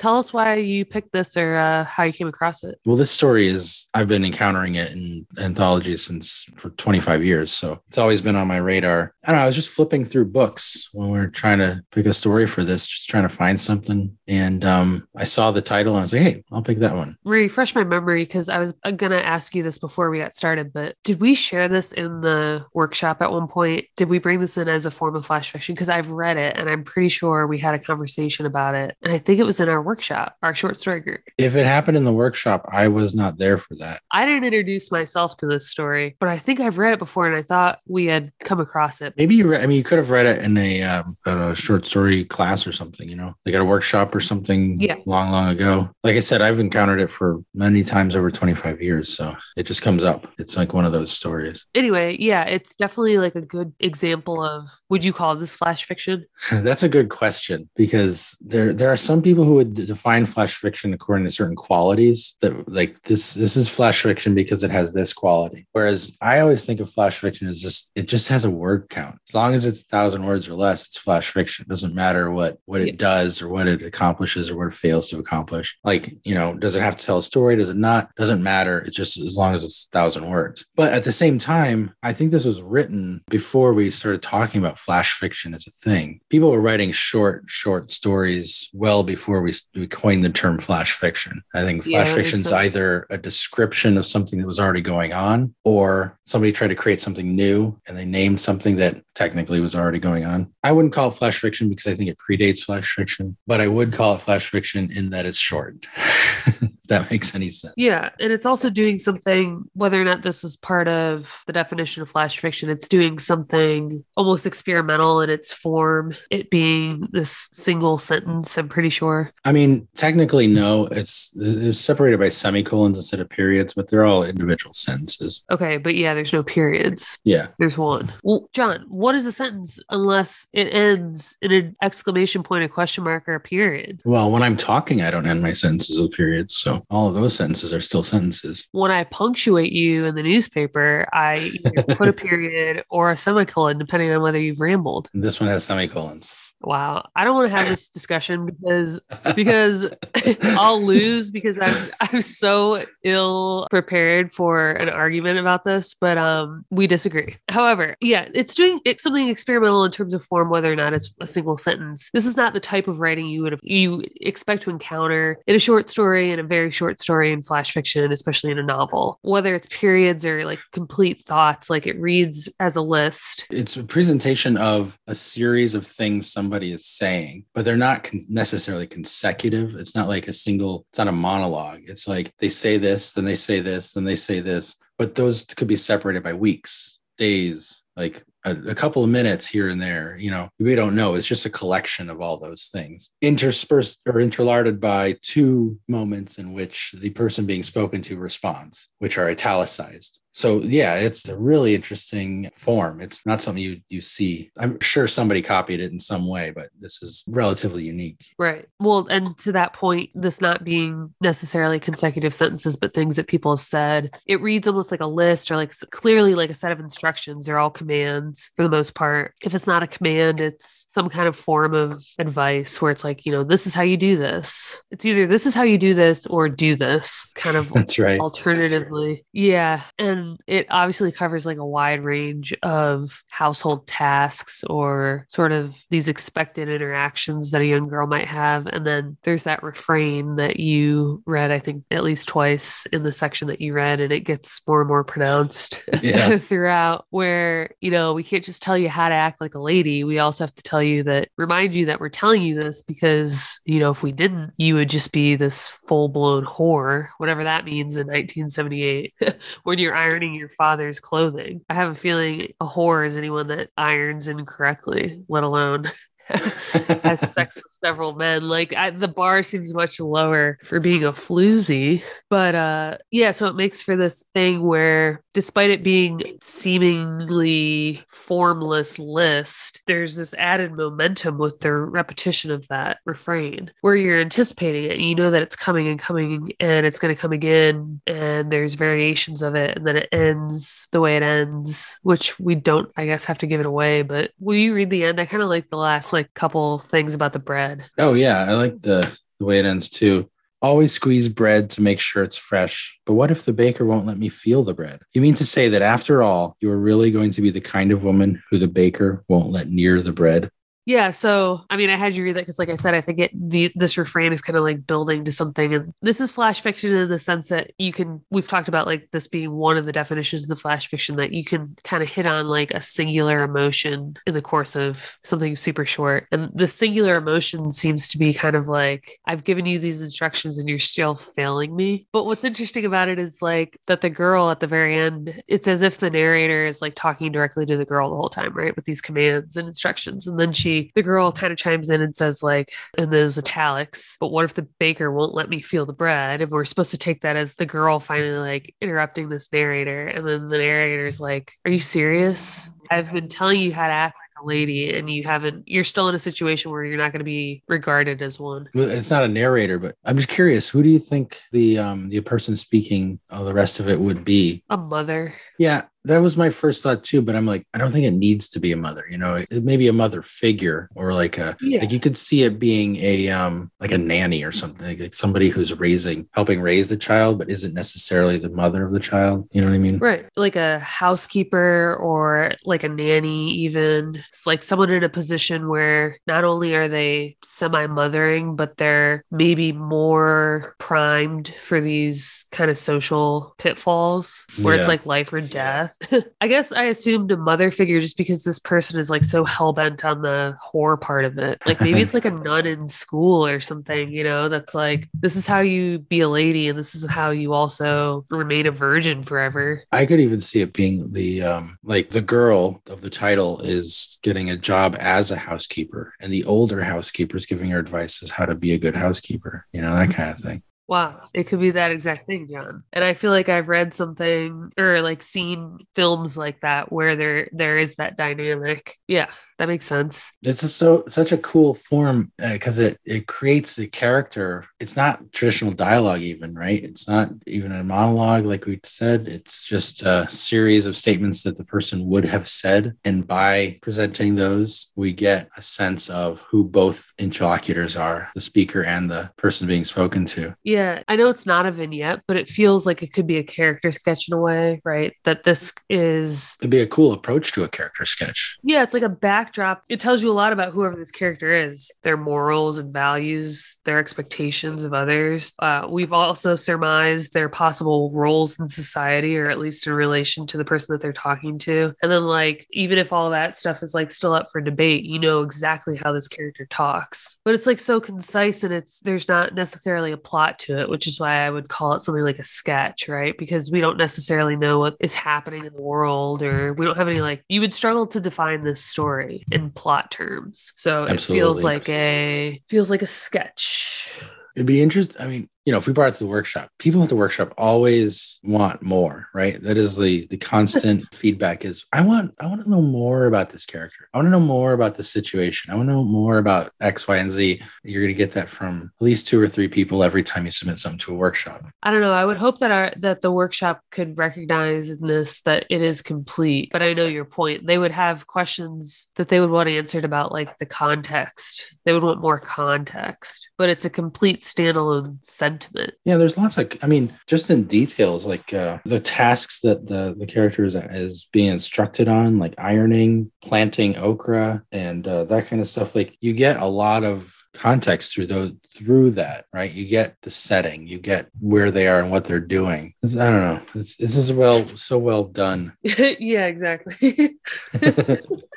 Tell 0.00 0.16
us 0.16 0.32
why 0.32 0.54
you 0.54 0.86
picked 0.86 1.12
this 1.12 1.36
or 1.36 1.58
uh, 1.58 1.84
how 1.84 2.04
you 2.04 2.12
came 2.14 2.26
across 2.26 2.64
it. 2.64 2.80
Well, 2.86 2.96
this 2.96 3.10
story 3.10 3.48
is, 3.48 3.86
I've 3.92 4.08
been 4.08 4.24
encountering 4.24 4.76
it 4.76 4.92
in 4.92 5.26
anthologies 5.36 6.06
since 6.06 6.46
for 6.56 6.70
25 6.70 7.22
years. 7.22 7.52
So 7.52 7.82
it's 7.88 7.98
always 7.98 8.22
been 8.22 8.34
on 8.34 8.48
my 8.48 8.56
radar. 8.56 9.14
I 9.22 9.26
don't 9.26 9.36
know. 9.36 9.42
I 9.42 9.46
was 9.46 9.56
just 9.56 9.68
flipping 9.68 10.06
through 10.06 10.24
books 10.24 10.88
when 10.94 11.10
we 11.10 11.18
were 11.18 11.28
trying 11.28 11.58
to 11.58 11.82
pick 11.92 12.06
a 12.06 12.14
story 12.14 12.46
for 12.46 12.64
this, 12.64 12.86
just 12.86 13.10
trying 13.10 13.24
to 13.24 13.28
find 13.28 13.60
something. 13.60 14.16
And 14.30 14.64
um, 14.64 15.08
I 15.16 15.24
saw 15.24 15.50
the 15.50 15.60
title 15.60 15.94
and 15.94 15.98
I 15.98 16.02
was 16.02 16.12
like, 16.12 16.22
hey, 16.22 16.44
I'll 16.52 16.62
pick 16.62 16.78
that 16.78 16.94
one. 16.94 17.18
Refresh 17.24 17.74
my 17.74 17.82
memory 17.82 18.22
because 18.22 18.48
I 18.48 18.60
was 18.60 18.72
going 18.84 19.10
to 19.10 19.26
ask 19.26 19.56
you 19.56 19.64
this 19.64 19.76
before 19.76 20.08
we 20.08 20.20
got 20.20 20.34
started, 20.34 20.72
but 20.72 20.94
did 21.02 21.20
we 21.20 21.34
share 21.34 21.66
this 21.68 21.90
in 21.90 22.20
the 22.20 22.64
workshop 22.72 23.20
at 23.22 23.32
one 23.32 23.48
point? 23.48 23.86
Did 23.96 24.08
we 24.08 24.20
bring 24.20 24.38
this 24.38 24.56
in 24.56 24.68
as 24.68 24.86
a 24.86 24.90
form 24.92 25.16
of 25.16 25.26
flash 25.26 25.50
fiction? 25.50 25.74
Because 25.74 25.88
I've 25.88 26.10
read 26.10 26.36
it 26.36 26.56
and 26.56 26.70
I'm 26.70 26.84
pretty 26.84 27.08
sure 27.08 27.48
we 27.48 27.58
had 27.58 27.74
a 27.74 27.78
conversation 27.80 28.46
about 28.46 28.76
it. 28.76 28.96
And 29.02 29.12
I 29.12 29.18
think 29.18 29.40
it 29.40 29.44
was 29.44 29.58
in 29.58 29.68
our 29.68 29.82
workshop, 29.82 30.36
our 30.44 30.54
short 30.54 30.78
story 30.78 31.00
group. 31.00 31.22
If 31.36 31.56
it 31.56 31.66
happened 31.66 31.96
in 31.96 32.04
the 32.04 32.12
workshop, 32.12 32.64
I 32.70 32.86
was 32.86 33.16
not 33.16 33.36
there 33.36 33.58
for 33.58 33.74
that. 33.80 34.00
I 34.12 34.26
didn't 34.26 34.44
introduce 34.44 34.92
myself 34.92 35.38
to 35.38 35.46
this 35.48 35.68
story, 35.68 36.16
but 36.20 36.28
I 36.28 36.38
think 36.38 36.60
I've 36.60 36.78
read 36.78 36.92
it 36.92 37.00
before 37.00 37.26
and 37.26 37.34
I 37.34 37.42
thought 37.42 37.80
we 37.88 38.06
had 38.06 38.30
come 38.44 38.60
across 38.60 39.00
it. 39.00 39.12
Maybe 39.16 39.34
you 39.34 39.48
read, 39.48 39.62
I 39.62 39.66
mean, 39.66 39.76
you 39.76 39.82
could 39.82 39.98
have 39.98 40.10
read 40.10 40.26
it 40.26 40.42
in 40.42 40.56
a, 40.56 40.82
um, 40.84 41.16
a 41.26 41.56
short 41.56 41.84
story 41.84 42.26
class 42.26 42.64
or 42.64 42.70
something, 42.70 43.08
you 43.08 43.16
know, 43.16 43.34
like 43.44 43.56
at 43.56 43.60
a 43.60 43.64
workshop 43.64 44.14
or 44.14 44.19
something 44.20 44.78
Yeah. 44.80 44.96
long, 45.06 45.30
long 45.30 45.48
ago. 45.48 45.90
Like 46.04 46.16
I 46.16 46.20
said, 46.20 46.42
I've 46.42 46.60
encountered 46.60 47.00
it 47.00 47.10
for 47.10 47.40
many 47.54 47.82
times 47.82 48.14
over 48.16 48.30
25 48.30 48.80
years. 48.82 49.08
So 49.08 49.34
it 49.56 49.64
just 49.64 49.82
comes 49.82 50.04
up. 50.04 50.26
It's 50.38 50.56
like 50.56 50.72
one 50.74 50.84
of 50.84 50.92
those 50.92 51.12
stories. 51.12 51.64
Anyway, 51.74 52.16
yeah, 52.18 52.44
it's 52.44 52.74
definitely 52.76 53.18
like 53.18 53.34
a 53.34 53.40
good 53.40 53.72
example 53.80 54.42
of 54.44 54.68
would 54.88 55.04
you 55.04 55.12
call 55.12 55.36
this 55.36 55.56
flash 55.56 55.84
fiction? 55.84 56.26
That's 56.52 56.82
a 56.82 56.88
good 56.88 57.08
question 57.08 57.68
because 57.76 58.36
there 58.40 58.72
there 58.72 58.90
are 58.90 58.96
some 58.96 59.22
people 59.22 59.44
who 59.44 59.54
would 59.54 59.74
define 59.74 60.26
flash 60.26 60.54
fiction 60.56 60.92
according 60.92 61.24
to 61.26 61.30
certain 61.30 61.56
qualities 61.56 62.36
that 62.40 62.68
like 62.68 63.00
this 63.02 63.34
this 63.34 63.56
is 63.56 63.68
flash 63.68 64.02
fiction 64.02 64.34
because 64.34 64.62
it 64.62 64.70
has 64.70 64.92
this 64.92 65.12
quality. 65.12 65.66
Whereas 65.72 66.16
I 66.20 66.40
always 66.40 66.64
think 66.66 66.80
of 66.80 66.90
flash 66.90 67.18
fiction 67.18 67.48
as 67.48 67.60
just 67.60 67.92
it 67.94 68.06
just 68.08 68.28
has 68.28 68.44
a 68.44 68.50
word 68.50 68.86
count. 68.90 69.16
As 69.28 69.34
long 69.34 69.54
as 69.54 69.66
it's 69.66 69.82
a 69.82 69.84
thousand 69.84 70.24
words 70.26 70.48
or 70.48 70.54
less, 70.54 70.86
it's 70.88 70.98
flash 70.98 71.30
fiction. 71.30 71.64
It 71.66 71.68
doesn't 71.68 71.94
matter 71.94 72.30
what 72.30 72.58
what 72.66 72.80
Yeah. 72.80 72.88
it 72.88 72.98
does 72.98 73.40
or 73.42 73.48
what 73.48 73.66
it 73.66 73.82
accomplishes 73.82 74.09
or 74.50 74.56
what 74.56 74.68
it 74.68 74.72
fails 74.72 75.08
to 75.08 75.18
accomplish. 75.18 75.78
Like, 75.84 76.14
you 76.24 76.34
know, 76.34 76.56
does 76.56 76.76
it 76.76 76.82
have 76.82 76.96
to 76.96 77.06
tell 77.06 77.18
a 77.18 77.22
story? 77.22 77.56
Does 77.56 77.70
it 77.70 77.76
not? 77.76 78.14
Doesn't 78.16 78.42
matter. 78.42 78.80
It's 78.80 78.96
just 78.96 79.18
as 79.18 79.36
long 79.36 79.54
as 79.54 79.64
it's 79.64 79.88
a 79.90 79.92
thousand 79.92 80.30
words. 80.30 80.66
But 80.76 80.92
at 80.92 81.04
the 81.04 81.12
same 81.12 81.38
time, 81.38 81.94
I 82.02 82.12
think 82.12 82.30
this 82.30 82.44
was 82.44 82.62
written 82.62 83.22
before 83.28 83.72
we 83.72 83.90
started 83.90 84.22
talking 84.22 84.60
about 84.60 84.78
flash 84.78 85.18
fiction 85.18 85.54
as 85.54 85.66
a 85.66 85.70
thing. 85.70 86.20
People 86.28 86.50
were 86.50 86.60
writing 86.60 86.92
short, 86.92 87.44
short 87.46 87.92
stories 87.92 88.68
well 88.72 89.02
before 89.02 89.42
we, 89.42 89.52
we 89.74 89.86
coined 89.86 90.24
the 90.24 90.30
term 90.30 90.58
flash 90.58 90.92
fiction. 90.92 91.42
I 91.54 91.62
think 91.62 91.84
flash 91.84 92.08
fiction 92.08 92.40
is 92.40 92.52
either 92.52 93.06
a 93.10 93.18
description 93.18 93.96
of 93.96 94.06
something 94.06 94.38
that 94.38 94.46
was 94.46 94.60
already 94.60 94.80
going 94.80 95.12
on 95.12 95.54
or 95.64 96.18
somebody 96.26 96.52
tried 96.52 96.68
to 96.68 96.74
create 96.74 97.00
something 97.00 97.34
new 97.34 97.78
and 97.86 97.96
they 97.96 98.04
named 98.04 98.40
something 98.40 98.76
that 98.76 99.02
technically 99.14 99.60
was 99.60 99.74
already 99.74 99.98
going 99.98 100.24
on. 100.24 100.52
I 100.62 100.72
wouldn't 100.72 100.94
call 100.94 101.08
it 101.08 101.14
flash 101.14 101.38
fiction 101.38 101.68
because 101.68 101.86
I 101.86 101.94
think 101.94 102.08
it 102.08 102.18
predates 102.18 102.64
flash 102.64 102.94
fiction, 102.94 103.36
but 103.46 103.60
I 103.60 103.68
would 103.68 103.92
call 104.00 104.14
it 104.14 104.20
flash 104.22 104.48
fiction 104.48 104.90
in 104.90 105.10
that 105.10 105.26
it's 105.26 105.38
short. 105.38 105.86
that 106.90 107.10
makes 107.10 107.34
any 107.34 107.50
sense. 107.50 107.74
Yeah, 107.76 108.10
and 108.20 108.32
it's 108.32 108.44
also 108.44 108.68
doing 108.68 108.98
something, 108.98 109.64
whether 109.72 110.00
or 110.00 110.04
not 110.04 110.22
this 110.22 110.42
was 110.42 110.56
part 110.56 110.88
of 110.88 111.42
the 111.46 111.52
definition 111.52 112.02
of 112.02 112.10
flash 112.10 112.38
fiction, 112.38 112.68
it's 112.68 112.88
doing 112.88 113.18
something 113.18 114.04
almost 114.16 114.46
experimental 114.46 115.22
in 115.22 115.30
its 115.30 115.52
form, 115.52 116.12
it 116.30 116.50
being 116.50 117.08
this 117.12 117.48
single 117.52 117.96
sentence, 117.96 118.58
I'm 118.58 118.68
pretty 118.68 118.90
sure. 118.90 119.32
I 119.44 119.52
mean, 119.52 119.88
technically, 119.96 120.46
no. 120.46 120.86
It's 120.86 121.32
it's 121.36 121.78
separated 121.78 122.18
by 122.18 122.28
semicolons 122.28 122.98
instead 122.98 123.20
of 123.20 123.28
periods, 123.30 123.72
but 123.74 123.88
they're 123.88 124.04
all 124.04 124.22
individual 124.22 124.74
sentences. 124.74 125.44
Okay, 125.50 125.78
but 125.78 125.94
yeah, 125.94 126.14
there's 126.14 126.32
no 126.32 126.42
periods. 126.42 127.18
Yeah. 127.24 127.48
There's 127.58 127.78
one. 127.78 128.12
Well, 128.22 128.48
John, 128.52 128.84
what 128.88 129.14
is 129.14 129.26
a 129.26 129.32
sentence 129.32 129.78
unless 129.88 130.46
it 130.52 130.66
ends 130.72 131.36
in 131.40 131.52
an 131.52 131.76
exclamation 131.82 132.42
point, 132.42 132.64
a 132.64 132.68
question 132.68 133.04
mark, 133.04 133.28
or 133.28 133.34
a 133.34 133.40
period? 133.40 134.00
Well, 134.04 134.30
when 134.30 134.42
I'm 134.42 134.56
talking, 134.56 135.02
I 135.02 135.10
don't 135.10 135.26
end 135.26 135.42
my 135.42 135.52
sentences 135.52 136.00
with 136.00 136.12
periods. 136.12 136.56
So 136.56 136.79
all 136.88 137.08
of 137.08 137.14
those 137.14 137.34
sentences 137.34 137.72
are 137.72 137.80
still 137.80 138.02
sentences. 138.02 138.68
When 138.72 138.90
I 138.90 139.04
punctuate 139.04 139.72
you 139.72 140.04
in 140.04 140.14
the 140.14 140.22
newspaper, 140.22 141.08
I 141.12 141.50
either 141.64 141.94
put 141.94 142.08
a 142.08 142.12
period 142.26 142.84
or 142.90 143.10
a 143.10 143.16
semicolon, 143.16 143.78
depending 143.78 144.10
on 144.10 144.22
whether 144.22 144.40
you've 144.40 144.60
rambled. 144.60 145.08
This 145.12 145.40
one 145.40 145.48
has 145.48 145.64
semicolons. 145.64 146.32
Wow. 146.62 147.08
I 147.16 147.24
don't 147.24 147.34
want 147.34 147.50
to 147.50 147.56
have 147.56 147.68
this 147.68 147.88
discussion 147.88 148.44
because 148.44 149.00
because 149.34 149.90
I'll 150.42 150.82
lose 150.82 151.30
because 151.30 151.58
I'm 151.58 151.90
I'm 152.00 152.22
so 152.22 152.84
ill 153.02 153.66
prepared 153.70 154.30
for 154.30 154.72
an 154.72 154.88
argument 154.88 155.38
about 155.38 155.64
this, 155.64 155.94
but 155.94 156.18
um 156.18 156.64
we 156.70 156.86
disagree. 156.86 157.36
However, 157.48 157.96
yeah, 158.00 158.28
it's 158.34 158.54
doing 158.54 158.80
it's 158.84 159.02
something 159.02 159.28
experimental 159.28 159.84
in 159.84 159.90
terms 159.90 160.12
of 160.12 160.22
form, 160.24 160.50
whether 160.50 160.70
or 160.70 160.76
not 160.76 160.92
it's 160.92 161.14
a 161.20 161.26
single 161.26 161.56
sentence. 161.56 162.10
This 162.12 162.26
is 162.26 162.36
not 162.36 162.52
the 162.52 162.60
type 162.60 162.88
of 162.88 163.00
writing 163.00 163.26
you 163.26 163.42
would 163.42 163.52
have 163.52 163.60
you 163.62 164.04
expect 164.20 164.62
to 164.62 164.70
encounter 164.70 165.38
in 165.46 165.54
a 165.56 165.58
short 165.58 165.88
story, 165.88 166.30
in 166.30 166.38
a 166.38 166.44
very 166.44 166.70
short 166.70 167.00
story 167.00 167.32
in 167.32 167.40
flash 167.42 167.72
fiction, 167.72 168.12
especially 168.12 168.50
in 168.50 168.58
a 168.58 168.62
novel. 168.62 169.18
Whether 169.22 169.54
it's 169.54 169.66
periods 169.70 170.26
or 170.26 170.44
like 170.44 170.58
complete 170.72 171.24
thoughts, 171.24 171.70
like 171.70 171.86
it 171.86 171.98
reads 171.98 172.48
as 172.60 172.76
a 172.76 172.82
list. 172.82 173.46
It's 173.50 173.76
a 173.76 173.84
presentation 173.84 174.58
of 174.58 174.98
a 175.06 175.14
series 175.14 175.74
of 175.74 175.86
things 175.86 176.30
somebody 176.50 176.72
is 176.72 176.84
saying, 176.84 177.44
but 177.54 177.64
they're 177.64 177.76
not 177.76 178.02
con- 178.02 178.26
necessarily 178.28 178.84
consecutive. 178.84 179.76
It's 179.76 179.94
not 179.94 180.08
like 180.08 180.26
a 180.26 180.32
single, 180.32 180.84
it's 180.90 180.98
not 180.98 181.06
a 181.06 181.12
monologue. 181.12 181.82
It's 181.84 182.08
like 182.08 182.32
they 182.40 182.48
say 182.48 182.76
this, 182.76 183.12
then 183.12 183.24
they 183.24 183.36
say 183.36 183.60
this, 183.60 183.92
then 183.92 184.02
they 184.02 184.16
say 184.16 184.40
this, 184.40 184.74
but 184.98 185.14
those 185.14 185.44
could 185.44 185.68
be 185.68 185.76
separated 185.76 186.24
by 186.24 186.32
weeks, 186.32 186.98
days, 187.16 187.82
like 187.96 188.24
a, 188.44 188.56
a 188.66 188.74
couple 188.74 189.04
of 189.04 189.10
minutes 189.10 189.46
here 189.46 189.68
and 189.68 189.80
there. 189.80 190.16
You 190.18 190.32
know, 190.32 190.48
we 190.58 190.74
don't 190.74 190.96
know. 190.96 191.14
It's 191.14 191.28
just 191.28 191.46
a 191.46 191.50
collection 191.50 192.10
of 192.10 192.20
all 192.20 192.36
those 192.36 192.66
things 192.66 193.10
interspersed 193.22 194.00
or 194.08 194.20
interlarded 194.20 194.80
by 194.80 195.18
two 195.22 195.78
moments 195.86 196.36
in 196.36 196.52
which 196.52 196.96
the 196.98 197.10
person 197.10 197.46
being 197.46 197.62
spoken 197.62 198.02
to 198.02 198.16
responds, 198.16 198.88
which 198.98 199.18
are 199.18 199.28
italicized. 199.28 200.18
So 200.40 200.60
yeah, 200.60 200.94
it's 200.94 201.28
a 201.28 201.36
really 201.36 201.74
interesting 201.74 202.48
form. 202.54 203.00
It's 203.00 203.26
not 203.26 203.42
something 203.42 203.62
you 203.62 203.80
you 203.88 204.00
see. 204.00 204.50
I'm 204.56 204.80
sure 204.80 205.06
somebody 205.06 205.42
copied 205.42 205.80
it 205.80 205.92
in 205.92 206.00
some 206.00 206.26
way, 206.26 206.50
but 206.50 206.70
this 206.80 207.02
is 207.02 207.24
relatively 207.28 207.84
unique. 207.84 208.24
Right. 208.38 208.66
Well, 208.78 209.06
and 209.08 209.36
to 209.38 209.52
that 209.52 209.74
point, 209.74 210.08
this 210.14 210.40
not 210.40 210.64
being 210.64 211.12
necessarily 211.20 211.78
consecutive 211.78 212.32
sentences, 212.32 212.76
but 212.76 212.94
things 212.94 213.16
that 213.16 213.26
people 213.26 213.52
have 213.52 213.60
said, 213.60 214.16
it 214.26 214.40
reads 214.40 214.66
almost 214.66 214.90
like 214.90 215.00
a 215.00 215.06
list 215.06 215.50
or 215.50 215.56
like 215.56 215.72
clearly 215.90 216.34
like 216.34 216.50
a 216.50 216.54
set 216.54 216.72
of 216.72 216.80
instructions. 216.80 217.44
They're 217.44 217.58
all 217.58 217.70
commands 217.70 218.50
for 218.56 218.62
the 218.62 218.70
most 218.70 218.94
part. 218.94 219.34
If 219.42 219.54
it's 219.54 219.66
not 219.66 219.82
a 219.82 219.86
command, 219.86 220.40
it's 220.40 220.86
some 220.94 221.10
kind 221.10 221.28
of 221.28 221.36
form 221.36 221.74
of 221.74 222.02
advice 222.18 222.80
where 222.80 222.90
it's 222.90 223.04
like, 223.04 223.26
you 223.26 223.32
know, 223.32 223.42
this 223.42 223.66
is 223.66 223.74
how 223.74 223.82
you 223.82 223.98
do 223.98 224.16
this. 224.16 224.80
It's 224.90 225.04
either 225.04 225.26
this 225.26 225.44
is 225.44 225.54
how 225.54 225.64
you 225.64 225.76
do 225.76 225.92
this 225.92 226.24
or 226.26 226.48
do 226.48 226.76
this 226.76 227.28
kind 227.34 227.56
of 227.56 227.72
That's 227.74 227.98
right. 227.98 228.20
alternatively 228.20 229.24
yeah 229.32 229.82
and 229.98 230.29
Um, 230.30 230.38
it 230.46 230.66
obviously 230.70 231.12
covers 231.12 231.46
like 231.46 231.58
a 231.58 231.66
wide 231.66 232.02
range 232.02 232.54
of 232.62 233.22
household 233.28 233.86
tasks 233.86 234.64
or 234.64 235.26
sort 235.28 235.52
of 235.52 235.76
these 235.90 236.08
expected 236.08 236.68
interactions 236.68 237.50
that 237.50 237.60
a 237.60 237.66
young 237.66 237.88
girl 237.88 238.06
might 238.06 238.26
have 238.28 238.66
and 238.66 238.86
then 238.86 239.16
there's 239.22 239.44
that 239.44 239.62
refrain 239.62 240.36
that 240.36 240.58
you 240.58 241.22
read 241.26 241.50
i 241.50 241.58
think 241.58 241.84
at 241.90 242.04
least 242.04 242.28
twice 242.28 242.86
in 242.86 243.02
the 243.02 243.12
section 243.12 243.48
that 243.48 243.60
you 243.60 243.72
read 243.72 244.00
and 244.00 244.12
it 244.12 244.20
gets 244.20 244.60
more 244.66 244.80
and 244.80 244.88
more 244.88 245.04
pronounced 245.04 245.82
Yeah. 246.02 246.38
throughout 246.38 247.06
where 247.10 247.70
you 247.80 247.90
know 247.90 248.14
we 248.14 248.22
can't 248.22 248.44
just 248.44 248.62
tell 248.62 248.76
you 248.78 248.88
how 248.88 249.08
to 249.08 249.14
act 249.14 249.40
like 249.40 249.54
a 249.54 249.60
lady 249.60 250.04
we 250.04 250.18
also 250.18 250.44
have 250.44 250.54
to 250.54 250.62
tell 250.62 250.82
you 250.82 251.02
that 251.04 251.28
remind 251.36 251.74
you 251.74 251.86
that 251.86 252.00
we're 252.00 252.08
telling 252.08 252.42
you 252.42 252.60
this 252.60 252.82
because 252.82 253.60
you 253.64 253.78
know 253.80 253.90
if 253.90 254.02
we 254.02 254.12
didn't 254.12 254.52
you 254.56 254.74
would 254.74 254.90
just 254.90 255.12
be 255.12 255.36
this 255.36 255.68
full-blown 255.68 256.44
whore 256.44 257.08
whatever 257.18 257.44
that 257.44 257.64
means 257.64 257.96
in 257.96 258.06
1978 258.06 259.14
when 259.64 259.78
you're 259.78 259.94
ironing 260.10 260.34
your 260.34 260.48
father's 260.48 260.98
clothing. 260.98 261.60
I 261.68 261.74
have 261.74 261.92
a 261.92 261.94
feeling 261.94 262.52
a 262.60 262.66
whore 262.66 263.06
is 263.06 263.16
anyone 263.16 263.46
that 263.48 263.70
irons 263.76 264.26
incorrectly 264.26 265.22
let 265.28 265.44
alone 265.44 265.90
has 267.02 267.20
sex 267.32 267.56
with 267.56 267.78
several 267.84 268.14
men. 268.14 268.42
Like 268.48 268.72
I, 268.74 268.90
the 268.90 269.08
bar 269.08 269.42
seems 269.42 269.74
much 269.74 270.00
lower 270.00 270.58
for 270.62 270.80
being 270.80 271.04
a 271.04 271.12
floozy, 271.12 272.02
but 272.28 272.54
uh, 272.54 272.98
yeah. 273.10 273.30
So 273.32 273.48
it 273.48 273.56
makes 273.56 273.82
for 273.82 273.96
this 273.96 274.24
thing 274.34 274.62
where, 274.62 275.22
despite 275.34 275.70
it 275.70 275.82
being 275.82 276.38
seemingly 276.40 278.02
formless 278.08 278.98
list, 278.98 279.82
there's 279.86 280.16
this 280.16 280.34
added 280.34 280.72
momentum 280.72 281.38
with 281.38 281.60
the 281.60 281.72
repetition 281.72 282.50
of 282.50 282.66
that 282.68 282.98
refrain, 283.04 283.70
where 283.80 283.96
you're 283.96 284.20
anticipating 284.20 284.84
it. 284.84 284.92
And 284.92 285.02
you 285.02 285.14
know 285.14 285.30
that 285.30 285.42
it's 285.42 285.56
coming 285.56 285.88
and 285.88 285.98
coming, 285.98 286.52
and 286.60 286.86
it's 286.86 286.98
going 286.98 287.14
to 287.14 287.20
come 287.20 287.32
again, 287.32 288.00
and 288.06 288.50
there's 288.50 288.74
variations 288.74 289.42
of 289.42 289.54
it, 289.54 289.76
and 289.76 289.86
then 289.86 289.96
it 289.96 290.08
ends 290.12 290.86
the 290.92 291.00
way 291.00 291.16
it 291.16 291.22
ends, 291.22 291.96
which 292.02 292.38
we 292.38 292.54
don't, 292.54 292.90
I 292.96 293.06
guess, 293.06 293.24
have 293.24 293.38
to 293.38 293.46
give 293.46 293.60
it 293.60 293.66
away. 293.66 294.02
But 294.02 294.32
will 294.38 294.56
you 294.56 294.74
read 294.74 294.90
the 294.90 295.04
end? 295.04 295.20
I 295.20 295.26
kind 295.26 295.42
of 295.42 295.48
like 295.48 295.70
the 295.70 295.76
last 295.76 296.12
like 296.20 296.34
couple 296.34 296.78
things 296.78 297.14
about 297.14 297.32
the 297.32 297.38
bread. 297.38 297.84
Oh 297.98 298.14
yeah, 298.14 298.40
I 298.40 298.54
like 298.54 298.80
the 298.80 299.10
the 299.38 299.46
way 299.46 299.58
it 299.58 299.64
ends 299.64 299.88
too. 299.88 300.30
Always 300.62 300.92
squeeze 300.92 301.28
bread 301.28 301.70
to 301.70 301.82
make 301.82 302.00
sure 302.00 302.22
it's 302.22 302.36
fresh. 302.36 302.98
But 303.06 303.14
what 303.14 303.30
if 303.30 303.46
the 303.46 303.54
baker 303.54 303.86
won't 303.86 304.04
let 304.04 304.18
me 304.18 304.28
feel 304.28 304.62
the 304.62 304.74
bread? 304.74 305.00
You 305.14 305.22
mean 305.22 305.34
to 305.36 305.46
say 305.46 305.70
that 305.70 305.80
after 305.80 306.22
all, 306.22 306.56
you 306.60 306.70
are 306.70 306.78
really 306.78 307.10
going 307.10 307.30
to 307.30 307.40
be 307.40 307.48
the 307.48 307.62
kind 307.62 307.90
of 307.90 308.04
woman 308.04 308.42
who 308.50 308.58
the 308.58 308.68
baker 308.68 309.24
won't 309.28 309.50
let 309.50 309.68
near 309.68 310.02
the 310.02 310.12
bread? 310.12 310.50
Yeah, 310.86 311.10
so 311.10 311.60
I 311.70 311.76
mean, 311.76 311.90
I 311.90 311.94
had 311.96 312.14
you 312.14 312.24
read 312.24 312.36
that 312.36 312.40
because, 312.40 312.58
like 312.58 312.70
I 312.70 312.74
said, 312.74 312.94
I 312.94 313.00
think 313.02 313.18
it 313.20 313.30
the 313.34 313.70
this 313.76 313.98
refrain 313.98 314.32
is 314.32 314.40
kind 314.42 314.56
of 314.56 314.64
like 314.64 314.86
building 314.86 315.24
to 315.24 315.30
something, 315.30 315.74
and 315.74 315.92
this 316.00 316.20
is 316.20 316.32
flash 316.32 316.62
fiction 316.62 316.92
in 316.94 317.08
the 317.08 317.18
sense 317.18 317.48
that 317.48 317.72
you 317.78 317.92
can. 317.92 318.22
We've 318.30 318.46
talked 318.46 318.66
about 318.66 318.86
like 318.86 319.08
this 319.12 319.28
being 319.28 319.52
one 319.52 319.76
of 319.76 319.84
the 319.84 319.92
definitions 319.92 320.50
of 320.50 320.58
flash 320.60 320.88
fiction 320.88 321.16
that 321.16 321.32
you 321.32 321.44
can 321.44 321.76
kind 321.84 322.02
of 322.02 322.08
hit 322.08 322.24
on 322.26 322.46
like 322.46 322.70
a 322.72 322.80
singular 322.80 323.42
emotion 323.42 324.14
in 324.26 324.34
the 324.34 324.42
course 324.42 324.74
of 324.74 325.18
something 325.22 325.54
super 325.54 325.84
short, 325.84 326.26
and 326.32 326.50
the 326.54 326.66
singular 326.66 327.16
emotion 327.16 327.70
seems 327.70 328.08
to 328.08 328.18
be 328.18 328.32
kind 328.32 328.56
of 328.56 328.66
like 328.66 329.18
I've 329.26 329.44
given 329.44 329.66
you 329.66 329.78
these 329.78 330.00
instructions 330.00 330.58
and 330.58 330.68
you're 330.68 330.78
still 330.78 331.14
failing 331.14 331.76
me. 331.76 332.08
But 332.12 332.24
what's 332.24 332.44
interesting 332.44 332.86
about 332.86 333.08
it 333.08 333.18
is 333.18 333.42
like 333.42 333.78
that 333.86 334.00
the 334.00 334.10
girl 334.10 334.50
at 334.50 334.60
the 334.60 334.66
very 334.66 334.96
end, 334.98 335.42
it's 335.46 335.68
as 335.68 335.82
if 335.82 335.98
the 335.98 336.10
narrator 336.10 336.66
is 336.66 336.80
like 336.82 336.94
talking 336.96 337.30
directly 337.30 337.66
to 337.66 337.76
the 337.76 337.84
girl 337.84 338.08
the 338.10 338.16
whole 338.16 338.30
time, 338.30 338.54
right, 338.54 338.74
with 338.74 338.86
these 338.86 339.02
commands 339.02 339.56
and 339.56 339.68
instructions, 339.68 340.26
and 340.26 340.40
then 340.40 340.52
she 340.52 340.79
the 340.94 341.02
girl 341.02 341.32
kind 341.32 341.52
of 341.52 341.58
chimes 341.58 341.90
in 341.90 342.00
and 342.00 342.14
says 342.14 342.42
like 342.42 342.70
in 342.98 343.10
those 343.10 343.38
italics 343.38 344.16
but 344.20 344.28
what 344.28 344.44
if 344.44 344.54
the 344.54 344.66
baker 344.78 345.10
won't 345.10 345.34
let 345.34 345.48
me 345.48 345.60
feel 345.60 345.86
the 345.86 345.92
bread 345.92 346.40
and 346.40 346.50
we're 346.50 346.64
supposed 346.64 346.90
to 346.90 346.98
take 346.98 347.22
that 347.22 347.36
as 347.36 347.54
the 347.54 347.66
girl 347.66 348.00
finally 348.00 348.38
like 348.38 348.74
interrupting 348.80 349.28
this 349.28 349.52
narrator 349.52 350.06
and 350.06 350.26
then 350.26 350.48
the 350.48 350.58
narrator's 350.58 351.20
like 351.20 351.52
are 351.64 351.70
you 351.70 351.80
serious 351.80 352.68
i've 352.90 353.12
been 353.12 353.28
telling 353.28 353.60
you 353.60 353.72
how 353.72 353.86
to 353.86 353.92
act 353.92 354.14
like 354.14 354.44
a 354.44 354.46
lady 354.46 354.96
and 354.96 355.10
you 355.10 355.22
haven't 355.22 355.62
you're 355.66 355.84
still 355.84 356.08
in 356.08 356.14
a 356.14 356.18
situation 356.18 356.70
where 356.70 356.84
you're 356.84 356.98
not 356.98 357.12
going 357.12 357.20
to 357.20 357.24
be 357.24 357.62
regarded 357.68 358.22
as 358.22 358.40
one 358.40 358.68
it's 359.00 359.10
not 359.10 359.24
a 359.24 359.28
narrator, 359.28 359.78
but 359.78 359.96
I'm 360.04 360.16
just 360.16 360.28
curious. 360.28 360.68
Who 360.68 360.82
do 360.82 360.88
you 360.88 360.98
think 360.98 361.40
the 361.52 361.78
um 361.78 362.08
the 362.08 362.20
person 362.20 362.56
speaking 362.56 363.18
uh, 363.30 363.42
the 363.44 363.54
rest 363.54 363.80
of 363.80 363.88
it 363.88 364.00
would 364.00 364.24
be? 364.24 364.62
a 364.70 364.76
mother 364.76 365.34
Yeah, 365.58 365.84
that 366.04 366.18
was 366.18 366.36
my 366.36 366.50
first 366.50 366.82
thought 366.82 367.04
too. 367.04 367.20
But 367.22 367.36
I'm 367.36 367.46
like, 367.46 367.66
I 367.74 367.78
don't 367.78 367.92
think 367.92 368.06
it 368.06 368.12
needs 368.12 368.48
to 368.50 368.60
be 368.60 368.72
a 368.72 368.76
mother. 368.76 369.04
You 369.10 369.18
know, 369.18 369.34
it, 369.34 369.48
it 369.50 369.64
may 369.64 369.76
be 369.76 369.88
a 369.88 369.92
mother 369.92 370.22
figure 370.22 370.88
or 370.94 371.12
like 371.12 371.36
a 371.38 371.56
Yeah. 371.60 371.80
like 371.80 371.92
you 371.92 372.00
could 372.00 372.16
see 372.16 372.42
it 372.44 372.58
being 372.58 372.96
a 372.96 373.28
um 373.30 373.70
like 373.80 373.92
a 373.92 373.98
nanny 373.98 374.42
or 374.44 374.52
something, 374.52 374.86
like, 374.86 375.00
like 375.00 375.14
somebody 375.14 375.48
who's 375.50 375.78
raising 375.78 376.28
helping 376.32 376.60
raise 376.60 376.88
the 376.88 376.96
child, 376.96 377.38
but 377.38 377.50
isn't 377.50 377.74
necessarily 377.74 378.38
the 378.38 378.48
mother 378.48 378.84
of 378.84 378.92
the 378.92 379.00
child. 379.00 379.48
You 379.52 379.60
know 379.60 379.68
what 379.68 379.74
I 379.74 379.78
mean? 379.78 379.98
Right. 379.98 380.26
Like 380.36 380.56
a 380.56 380.78
housekeeper 380.78 381.96
or 382.00 382.52
like 382.64 382.84
a 382.84 382.88
nanny, 382.88 383.52
even. 383.56 384.22
It's 384.30 384.46
like 384.46 384.62
someone 384.62 384.90
in 384.90 385.04
a 385.04 385.08
position 385.08 385.68
where 385.68 386.18
not 386.26 386.44
only 386.44 386.74
are 386.74 386.88
they 386.88 387.36
semi 387.44 387.86
mothering, 387.86 388.56
but 388.56 388.76
they're 388.78 389.24
maybe 389.30 389.72
more 389.72 390.74
primed 390.78 391.48
for 391.62 391.80
these 391.80 392.46
kind 392.52 392.70
of 392.70 392.78
social 392.78 393.54
pitfalls 393.58 394.46
where 394.62 394.74
Yeah. 394.74 394.80
it's 394.80 394.88
like 394.88 395.04
life 395.06 395.32
or 395.32 395.40
death. 395.40 395.89
I 396.40 396.48
guess 396.48 396.72
I 396.72 396.84
assumed 396.84 397.30
a 397.30 397.36
mother 397.36 397.70
figure 397.70 398.00
just 398.00 398.16
because 398.16 398.44
this 398.44 398.58
person 398.58 398.98
is 398.98 399.10
like 399.10 399.24
so 399.24 399.44
hell 399.44 399.72
bent 399.72 400.04
on 400.04 400.22
the 400.22 400.56
horror 400.60 400.96
part 400.96 401.24
of 401.24 401.38
it. 401.38 401.64
Like 401.66 401.80
maybe 401.80 402.00
it's 402.00 402.14
like 402.14 402.24
a 402.24 402.30
nun 402.30 402.66
in 402.66 402.88
school 402.88 403.46
or 403.46 403.60
something, 403.60 404.10
you 404.10 404.24
know, 404.24 404.48
that's 404.48 404.74
like, 404.74 405.08
this 405.14 405.36
is 405.36 405.46
how 405.46 405.60
you 405.60 405.98
be 405.98 406.20
a 406.20 406.28
lady 406.28 406.68
and 406.68 406.78
this 406.78 406.94
is 406.94 407.08
how 407.08 407.30
you 407.30 407.52
also 407.52 408.26
remain 408.30 408.66
a 408.66 408.70
virgin 408.70 409.22
forever. 409.22 409.82
I 409.92 410.06
could 410.06 410.20
even 410.20 410.40
see 410.40 410.60
it 410.60 410.72
being 410.72 411.12
the 411.12 411.42
um 411.42 411.78
like 411.82 412.10
the 412.10 412.22
girl 412.22 412.82
of 412.88 413.00
the 413.00 413.10
title 413.10 413.60
is 413.60 414.18
getting 414.22 414.50
a 414.50 414.56
job 414.56 414.96
as 414.98 415.30
a 415.30 415.36
housekeeper 415.36 416.14
and 416.20 416.32
the 416.32 416.44
older 416.44 416.82
housekeeper 416.82 417.36
is 417.36 417.46
giving 417.46 417.70
her 417.70 417.78
advice 417.78 418.22
as 418.22 418.30
how 418.30 418.46
to 418.46 418.54
be 418.54 418.72
a 418.72 418.78
good 418.78 418.96
housekeeper, 418.96 419.66
you 419.72 419.80
know, 419.80 419.94
that 419.94 420.10
kind 420.10 420.30
of 420.30 420.38
thing. 420.38 420.62
Wow, 420.90 421.28
it 421.32 421.44
could 421.44 421.60
be 421.60 421.70
that 421.70 421.92
exact 421.92 422.26
thing, 422.26 422.48
John. 422.48 422.82
And 422.92 423.04
I 423.04 423.14
feel 423.14 423.30
like 423.30 423.48
I've 423.48 423.68
read 423.68 423.94
something 423.94 424.72
or 424.76 425.00
like 425.02 425.22
seen 425.22 425.78
films 425.94 426.36
like 426.36 426.62
that 426.62 426.90
where 426.90 427.14
there 427.14 427.48
there 427.52 427.78
is 427.78 427.94
that 427.96 428.16
dynamic. 428.16 428.96
Yeah, 429.06 429.30
that 429.58 429.68
makes 429.68 429.84
sense. 429.84 430.32
It's 430.42 430.62
just 430.62 430.78
so 430.78 431.04
such 431.08 431.30
a 431.30 431.38
cool 431.38 431.74
form 431.74 432.32
uh, 432.42 432.54
because 432.54 432.80
it 432.80 432.98
it 433.04 433.28
creates 433.28 433.76
the 433.76 433.86
character. 433.86 434.64
It's 434.80 434.96
not 434.96 435.32
traditional 435.32 435.70
dialogue, 435.70 436.22
even 436.22 436.56
right. 436.56 436.82
It's 436.82 437.06
not 437.06 437.28
even 437.46 437.70
a 437.70 437.84
monologue, 437.84 438.46
like 438.46 438.64
we 438.64 438.80
said. 438.82 439.28
It's 439.28 439.64
just 439.66 440.02
a 440.02 440.28
series 440.30 440.86
of 440.86 440.96
statements 440.96 441.42
that 441.44 441.56
the 441.58 441.64
person 441.64 442.08
would 442.08 442.24
have 442.24 442.48
said, 442.48 442.96
and 443.04 443.24
by 443.24 443.78
presenting 443.80 444.34
those, 444.34 444.90
we 444.96 445.12
get 445.12 445.50
a 445.56 445.62
sense 445.62 446.08
of 446.08 446.40
who 446.50 446.64
both 446.64 447.12
interlocutors 447.18 447.96
are: 447.96 448.30
the 448.34 448.40
speaker 448.40 448.82
and 448.82 449.10
the 449.10 449.30
person 449.36 449.68
being 449.68 449.84
spoken 449.84 450.24
to. 450.24 450.54
Yeah, 450.64 450.79
I 451.08 451.16
know 451.16 451.28
it's 451.28 451.46
not 451.46 451.66
a 451.66 451.70
vignette, 451.70 452.22
but 452.26 452.36
it 452.36 452.48
feels 452.48 452.86
like 452.86 453.02
it 453.02 453.12
could 453.12 453.26
be 453.26 453.38
a 453.38 453.42
character 453.42 453.92
sketch 453.92 454.28
in 454.28 454.34
a 454.34 454.40
way, 454.40 454.80
right? 454.84 455.14
That 455.24 455.44
this 455.44 455.72
is 455.88 456.56
It'd 456.60 456.70
be 456.70 456.80
a 456.80 456.86
cool 456.86 457.12
approach 457.12 457.52
to 457.52 457.64
a 457.64 457.68
character 457.68 458.04
sketch. 458.04 458.58
Yeah, 458.62 458.82
it's 458.82 458.94
like 458.94 459.02
a 459.02 459.08
backdrop. 459.08 459.82
It 459.88 460.00
tells 460.00 460.22
you 460.22 460.30
a 460.30 460.32
lot 460.32 460.52
about 460.52 460.72
whoever 460.72 460.96
this 460.96 461.10
character 461.10 461.52
is, 461.52 461.90
their 462.02 462.16
morals 462.16 462.78
and 462.78 462.92
values, 462.92 463.78
their 463.84 463.98
expectations 463.98 464.84
of 464.84 464.92
others. 464.92 465.52
Uh, 465.58 465.86
we've 465.88 466.12
also 466.12 466.56
surmised 466.56 467.32
their 467.32 467.48
possible 467.48 468.10
roles 468.12 468.58
in 468.58 468.68
society, 468.68 469.36
or 469.36 469.48
at 469.50 469.58
least 469.58 469.86
in 469.86 469.92
relation 469.92 470.46
to 470.46 470.56
the 470.56 470.64
person 470.64 470.92
that 470.92 471.00
they're 471.00 471.12
talking 471.12 471.58
to. 471.58 471.94
And 472.02 472.10
then, 472.10 472.24
like, 472.24 472.66
even 472.70 472.98
if 472.98 473.12
all 473.12 473.30
that 473.30 473.56
stuff 473.56 473.82
is 473.82 473.94
like 473.94 474.10
still 474.10 474.34
up 474.34 474.50
for 474.50 474.60
debate, 474.60 475.04
you 475.04 475.18
know 475.18 475.42
exactly 475.42 475.96
how 475.96 476.12
this 476.12 476.28
character 476.28 476.66
talks. 476.66 477.38
But 477.44 477.54
it's 477.54 477.66
like 477.66 477.80
so 477.80 478.00
concise, 478.00 478.64
and 478.64 478.72
it's 478.72 479.00
there's 479.00 479.28
not 479.28 479.54
necessarily 479.54 480.12
a 480.12 480.16
plot 480.16 480.58
to 480.60 480.69
it, 480.78 480.88
which 480.88 481.06
is 481.06 481.18
why 481.18 481.46
I 481.46 481.50
would 481.50 481.68
call 481.68 481.94
it 481.94 482.00
something 482.00 482.22
like 482.22 482.38
a 482.38 482.44
sketch, 482.44 483.08
right? 483.08 483.36
Because 483.36 483.70
we 483.70 483.80
don't 483.80 483.96
necessarily 483.96 484.56
know 484.56 484.78
what 484.78 484.96
is 485.00 485.14
happening 485.14 485.64
in 485.64 485.72
the 485.72 485.82
world, 485.82 486.42
or 486.42 486.72
we 486.74 486.86
don't 486.86 486.96
have 486.96 487.08
any 487.08 487.20
like 487.20 487.44
you 487.48 487.60
would 487.60 487.74
struggle 487.74 488.06
to 488.08 488.20
define 488.20 488.64
this 488.64 488.82
story 488.82 489.44
in 489.50 489.70
plot 489.70 490.10
terms. 490.10 490.72
So 490.76 491.04
it 491.04 491.20
feels 491.20 491.62
like 491.62 491.88
a 491.88 492.62
feels 492.68 492.90
like 492.90 493.02
a 493.02 493.06
sketch. 493.06 494.20
It'd 494.56 494.66
be 494.66 494.82
interesting. 494.82 495.20
I 495.20 495.26
mean, 495.28 495.48
you 495.66 495.72
know, 495.72 495.78
if 495.78 495.86
we 495.86 495.92
brought 495.92 496.08
it 496.08 496.14
to 496.14 496.24
the 496.24 496.30
workshop, 496.30 496.70
people 496.78 497.02
at 497.02 497.10
the 497.10 497.16
workshop 497.16 497.52
always 497.58 498.40
want 498.42 498.82
more, 498.82 499.28
right? 499.34 499.60
That 499.62 499.76
is 499.76 499.96
the 499.96 500.26
the 500.28 500.38
constant 500.38 501.06
feedback 501.14 501.64
is 501.64 501.84
I 501.92 502.02
want 502.02 502.34
I 502.40 502.46
want 502.46 502.62
to 502.62 502.70
know 502.70 502.80
more 502.80 503.26
about 503.26 503.50
this 503.50 503.66
character. 503.66 504.08
I 504.14 504.18
want 504.18 504.26
to 504.26 504.30
know 504.30 504.40
more 504.40 504.72
about 504.72 504.94
the 504.94 505.04
situation. 505.04 505.70
I 505.70 505.76
want 505.76 505.88
to 505.88 505.92
know 505.92 506.04
more 506.04 506.38
about 506.38 506.72
X, 506.80 507.06
Y, 507.06 507.16
and 507.16 507.30
Z. 507.30 507.62
You're 507.84 508.02
going 508.02 508.14
to 508.14 508.18
get 508.18 508.32
that 508.32 508.48
from 508.48 508.90
at 508.98 509.04
least 509.04 509.26
two 509.26 509.40
or 509.40 509.48
three 509.48 509.68
people 509.68 510.02
every 510.02 510.22
time 510.22 510.46
you 510.46 510.50
submit 510.50 510.78
something 510.78 510.98
to 511.00 511.12
a 511.12 511.16
workshop. 511.16 511.64
I 511.82 511.90
don't 511.90 512.00
know. 512.00 512.12
I 512.12 512.24
would 512.24 512.38
hope 512.38 512.58
that 512.60 512.70
our 512.70 512.92
that 512.96 513.20
the 513.20 513.32
workshop 513.32 513.82
could 513.90 514.16
recognize 514.16 514.90
in 514.90 515.06
this 515.06 515.42
that 515.42 515.66
it 515.68 515.82
is 515.82 516.00
complete. 516.00 516.70
But 516.72 516.82
I 516.82 516.94
know 516.94 517.06
your 517.06 517.26
point. 517.26 517.66
They 517.66 517.76
would 517.76 517.92
have 517.92 518.26
questions 518.26 519.08
that 519.16 519.28
they 519.28 519.40
would 519.40 519.50
want 519.50 519.68
answered 519.68 520.06
about 520.06 520.32
like 520.32 520.58
the 520.58 520.66
context. 520.66 521.74
They 521.84 521.92
would 521.92 522.02
want 522.02 522.22
more 522.22 522.40
context. 522.40 523.50
But 523.58 523.68
it's 523.68 523.84
a 523.84 523.90
complete 523.90 524.40
standalone 524.40 525.18
sentiment. 525.60 525.94
Yeah, 526.04 526.16
there's 526.16 526.36
lots 526.36 526.58
of 526.58 526.72
I 526.82 526.86
mean, 526.86 527.12
just 527.26 527.50
in 527.50 527.64
details, 527.64 528.26
like 528.26 528.52
uh, 528.52 528.78
the 528.84 529.00
tasks 529.00 529.60
that 529.60 529.86
the 529.86 530.14
the 530.18 530.26
character 530.26 530.64
is, 530.64 530.74
is 530.74 531.28
being 531.32 531.50
instructed 531.50 532.08
on, 532.08 532.38
like 532.38 532.54
ironing, 532.58 533.30
planting 533.42 533.96
okra, 533.96 534.62
and 534.72 535.06
uh, 535.06 535.24
that 535.24 535.46
kind 535.46 535.60
of 535.60 535.68
stuff. 535.68 535.94
Like 535.94 536.16
you 536.20 536.32
get 536.32 536.56
a 536.56 536.66
lot 536.66 537.04
of 537.04 537.36
context 537.52 538.14
through 538.14 538.26
those 538.26 538.52
through 538.72 539.10
that 539.10 539.44
right 539.52 539.72
you 539.72 539.84
get 539.84 540.14
the 540.22 540.30
setting 540.30 540.86
you 540.86 541.00
get 541.00 541.26
where 541.40 541.72
they 541.72 541.88
are 541.88 541.98
and 541.98 542.08
what 542.08 542.24
they're 542.24 542.38
doing 542.38 542.94
i 543.02 543.08
don't 543.08 543.18
know 543.18 543.60
it's, 543.74 543.96
this 543.96 544.14
is 544.14 544.32
well 544.32 544.64
so 544.76 544.96
well 544.96 545.24
done 545.24 545.72
yeah 545.82 546.46
exactly 546.46 547.36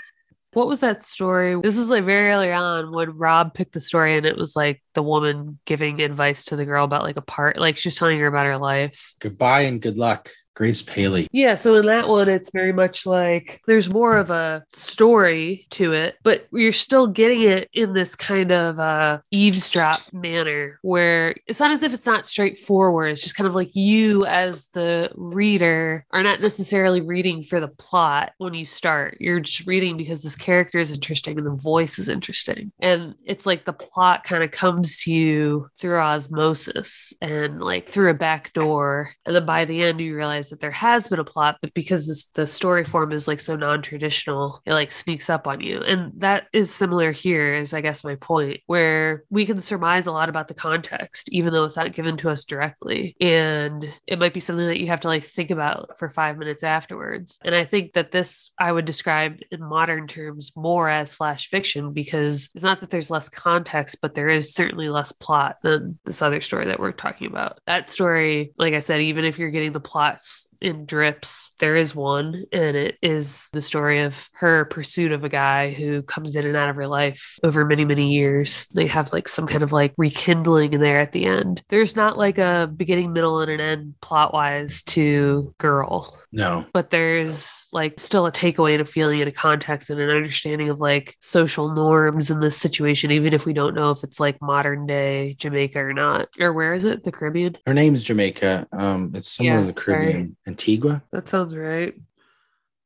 what 0.53 0.67
was 0.67 0.81
that 0.81 1.03
story? 1.03 1.59
This 1.61 1.77
is 1.77 1.89
like 1.89 2.05
very 2.05 2.29
early 2.29 2.51
on 2.51 2.91
when 2.91 3.11
rob 3.11 3.53
picked 3.53 3.73
the 3.73 3.79
story 3.79 4.17
and 4.17 4.25
it 4.25 4.37
was 4.37 4.55
like 4.55 4.81
the 4.93 5.03
woman 5.03 5.59
giving 5.65 6.01
advice 6.01 6.45
to 6.45 6.55
the 6.55 6.65
girl 6.65 6.85
about 6.85 7.03
like 7.03 7.17
a 7.17 7.21
part 7.21 7.57
like 7.57 7.77
she's 7.77 7.95
telling 7.95 8.19
her 8.19 8.27
about 8.27 8.45
her 8.45 8.57
life. 8.57 9.15
Goodbye 9.19 9.61
and 9.61 9.81
good 9.81 9.97
luck 9.97 10.29
Grace 10.55 10.81
Paley. 10.81 11.27
Yeah, 11.31 11.55
so 11.55 11.75
in 11.75 11.85
that 11.87 12.07
one, 12.07 12.29
it's 12.29 12.51
very 12.51 12.73
much 12.73 13.05
like 13.05 13.61
there's 13.65 13.89
more 13.89 14.17
of 14.17 14.29
a 14.29 14.63
story 14.71 15.65
to 15.71 15.93
it, 15.93 16.15
but 16.23 16.47
you're 16.51 16.73
still 16.73 17.07
getting 17.07 17.41
it 17.41 17.69
in 17.73 17.93
this 17.93 18.15
kind 18.15 18.51
of 18.51 18.79
uh, 18.79 19.19
eavesdrop 19.31 20.01
manner 20.13 20.79
where 20.81 21.35
it's 21.47 21.59
not 21.59 21.71
as 21.71 21.81
if 21.81 21.93
it's 21.93 22.05
not 22.05 22.27
straightforward. 22.27 23.11
It's 23.11 23.23
just 23.23 23.35
kind 23.35 23.47
of 23.47 23.55
like 23.55 23.75
you, 23.75 24.25
as 24.25 24.69
the 24.69 25.11
reader, 25.15 26.05
are 26.11 26.23
not 26.23 26.41
necessarily 26.41 27.01
reading 27.01 27.41
for 27.41 27.59
the 27.59 27.67
plot 27.67 28.33
when 28.37 28.53
you 28.53 28.65
start. 28.65 29.17
You're 29.19 29.39
just 29.39 29.65
reading 29.65 29.97
because 29.97 30.21
this 30.21 30.35
character 30.35 30.77
is 30.77 30.91
interesting 30.91 31.37
and 31.37 31.47
the 31.47 31.61
voice 31.61 31.97
is 31.97 32.09
interesting. 32.09 32.71
And 32.79 33.15
it's 33.25 33.45
like 33.45 33.65
the 33.65 33.73
plot 33.73 34.23
kind 34.23 34.43
of 34.43 34.51
comes 34.51 35.03
to 35.03 35.11
you 35.11 35.69
through 35.79 35.97
osmosis 35.97 37.13
and 37.21 37.59
like 37.59 37.89
through 37.89 38.11
a 38.11 38.15
back 38.15 38.53
door. 38.53 39.11
And 39.25 39.35
then 39.35 39.45
by 39.45 39.65
the 39.65 39.81
end, 39.81 39.99
you 39.99 40.15
realize 40.15 40.42
realize 40.43 40.49
that 40.49 40.59
there 40.59 40.71
has 40.71 41.07
been 41.07 41.19
a 41.19 41.23
plot, 41.23 41.57
but 41.61 41.73
because 41.73 42.07
this, 42.07 42.27
the 42.27 42.47
story 42.47 42.83
form 42.83 43.11
is 43.11 43.27
like 43.27 43.39
so 43.39 43.55
non-traditional, 43.55 44.61
it 44.65 44.73
like 44.73 44.91
sneaks 44.91 45.29
up 45.29 45.47
on 45.47 45.61
you. 45.61 45.81
And 45.81 46.11
that 46.17 46.47
is 46.53 46.73
similar 46.73 47.11
here, 47.11 47.55
is 47.55 47.73
I 47.73 47.81
guess 47.81 48.03
my 48.03 48.15
point, 48.15 48.59
where 48.67 49.23
we 49.29 49.45
can 49.45 49.59
surmise 49.59 50.07
a 50.07 50.11
lot 50.11 50.29
about 50.29 50.47
the 50.47 50.53
context, 50.53 51.29
even 51.31 51.53
though 51.53 51.63
it's 51.63 51.77
not 51.77 51.93
given 51.93 52.17
to 52.17 52.29
us 52.29 52.45
directly. 52.45 53.15
And 53.19 53.91
it 54.07 54.19
might 54.19 54.33
be 54.33 54.39
something 54.39 54.67
that 54.67 54.79
you 54.79 54.87
have 54.87 55.01
to 55.01 55.07
like 55.07 55.23
think 55.23 55.51
about 55.51 55.97
for 55.97 56.09
five 56.09 56.37
minutes 56.37 56.63
afterwards. 56.63 57.39
And 57.43 57.55
I 57.55 57.65
think 57.65 57.93
that 57.93 58.11
this 58.11 58.51
I 58.59 58.71
would 58.71 58.85
describe 58.85 59.39
in 59.51 59.63
modern 59.63 60.07
terms 60.07 60.51
more 60.55 60.89
as 60.89 61.15
flash 61.15 61.49
fiction 61.49 61.93
because 61.93 62.49
it's 62.53 62.63
not 62.63 62.81
that 62.81 62.89
there's 62.89 63.11
less 63.11 63.29
context, 63.29 63.97
but 64.01 64.15
there 64.15 64.29
is 64.29 64.53
certainly 64.53 64.89
less 64.89 65.11
plot 65.11 65.57
than 65.63 65.97
this 66.05 66.21
other 66.21 66.41
story 66.41 66.65
that 66.65 66.79
we're 66.79 66.91
talking 66.91 67.27
about. 67.27 67.59
That 67.67 67.89
story, 67.89 68.53
like 68.57 68.73
I 68.73 68.79
said, 68.79 69.01
even 69.01 69.25
if 69.25 69.39
you're 69.39 69.51
getting 69.51 69.71
the 69.71 69.79
plots 69.79 70.32
that's 70.33 70.47
in 70.63 70.85
drips. 70.85 71.51
There 71.59 71.75
is 71.75 71.93
one, 71.95 72.45
and 72.51 72.75
it 72.75 72.97
is 73.01 73.49
the 73.53 73.61
story 73.61 74.01
of 74.01 74.27
her 74.33 74.65
pursuit 74.65 75.11
of 75.11 75.23
a 75.23 75.29
guy 75.29 75.71
who 75.71 76.01
comes 76.03 76.35
in 76.35 76.45
and 76.45 76.55
out 76.57 76.69
of 76.69 76.75
her 76.75 76.87
life 76.87 77.37
over 77.43 77.65
many, 77.65 77.85
many 77.85 78.11
years. 78.13 78.65
They 78.73 78.87
have 78.87 79.13
like 79.13 79.27
some 79.27 79.47
kind 79.47 79.63
of 79.63 79.71
like 79.71 79.93
rekindling 79.97 80.73
in 80.73 80.81
there 80.81 80.99
at 80.99 81.11
the 81.11 81.25
end. 81.25 81.61
There's 81.69 81.95
not 81.95 82.17
like 82.17 82.37
a 82.37 82.71
beginning, 82.75 83.13
middle, 83.13 83.39
and 83.41 83.51
an 83.51 83.59
end 83.59 83.95
plot 84.01 84.33
wise 84.33 84.83
to 84.83 85.53
Girl. 85.57 86.17
No. 86.31 86.65
But 86.73 86.89
there's 86.89 87.67
like 87.71 87.99
still 87.99 88.25
a 88.25 88.31
takeaway 88.31 88.73
and 88.73 88.81
a 88.81 88.85
feeling 88.85 89.21
and 89.21 89.29
a 89.29 89.31
context 89.31 89.91
and 89.91 89.99
an 89.99 90.09
understanding 90.09 90.69
of 90.69 90.79
like 90.79 91.15
social 91.21 91.73
norms 91.73 92.31
in 92.31 92.39
this 92.39 92.57
situation, 92.57 93.11
even 93.11 93.33
if 93.33 93.45
we 93.45 93.53
don't 93.53 93.75
know 93.75 93.91
if 93.91 94.03
it's 94.03 94.19
like 94.19 94.41
modern 94.41 94.87
day 94.87 95.35
Jamaica 95.37 95.79
or 95.79 95.93
not. 95.93 96.29
Or 96.39 96.51
where 96.51 96.73
is 96.73 96.85
it? 96.85 97.03
The 97.03 97.11
Caribbean? 97.11 97.55
Her 97.67 97.73
name's 97.73 98.03
Jamaica. 98.03 98.67
Um, 98.71 99.11
it's 99.13 99.29
somewhere 99.29 99.55
Yeah, 99.55 99.61
in 99.61 99.67
the 99.67 99.73
Caribbean. 99.73 100.35
Antigua. 100.53 101.01
That 101.11 101.27
sounds 101.27 101.55
right. 101.55 101.95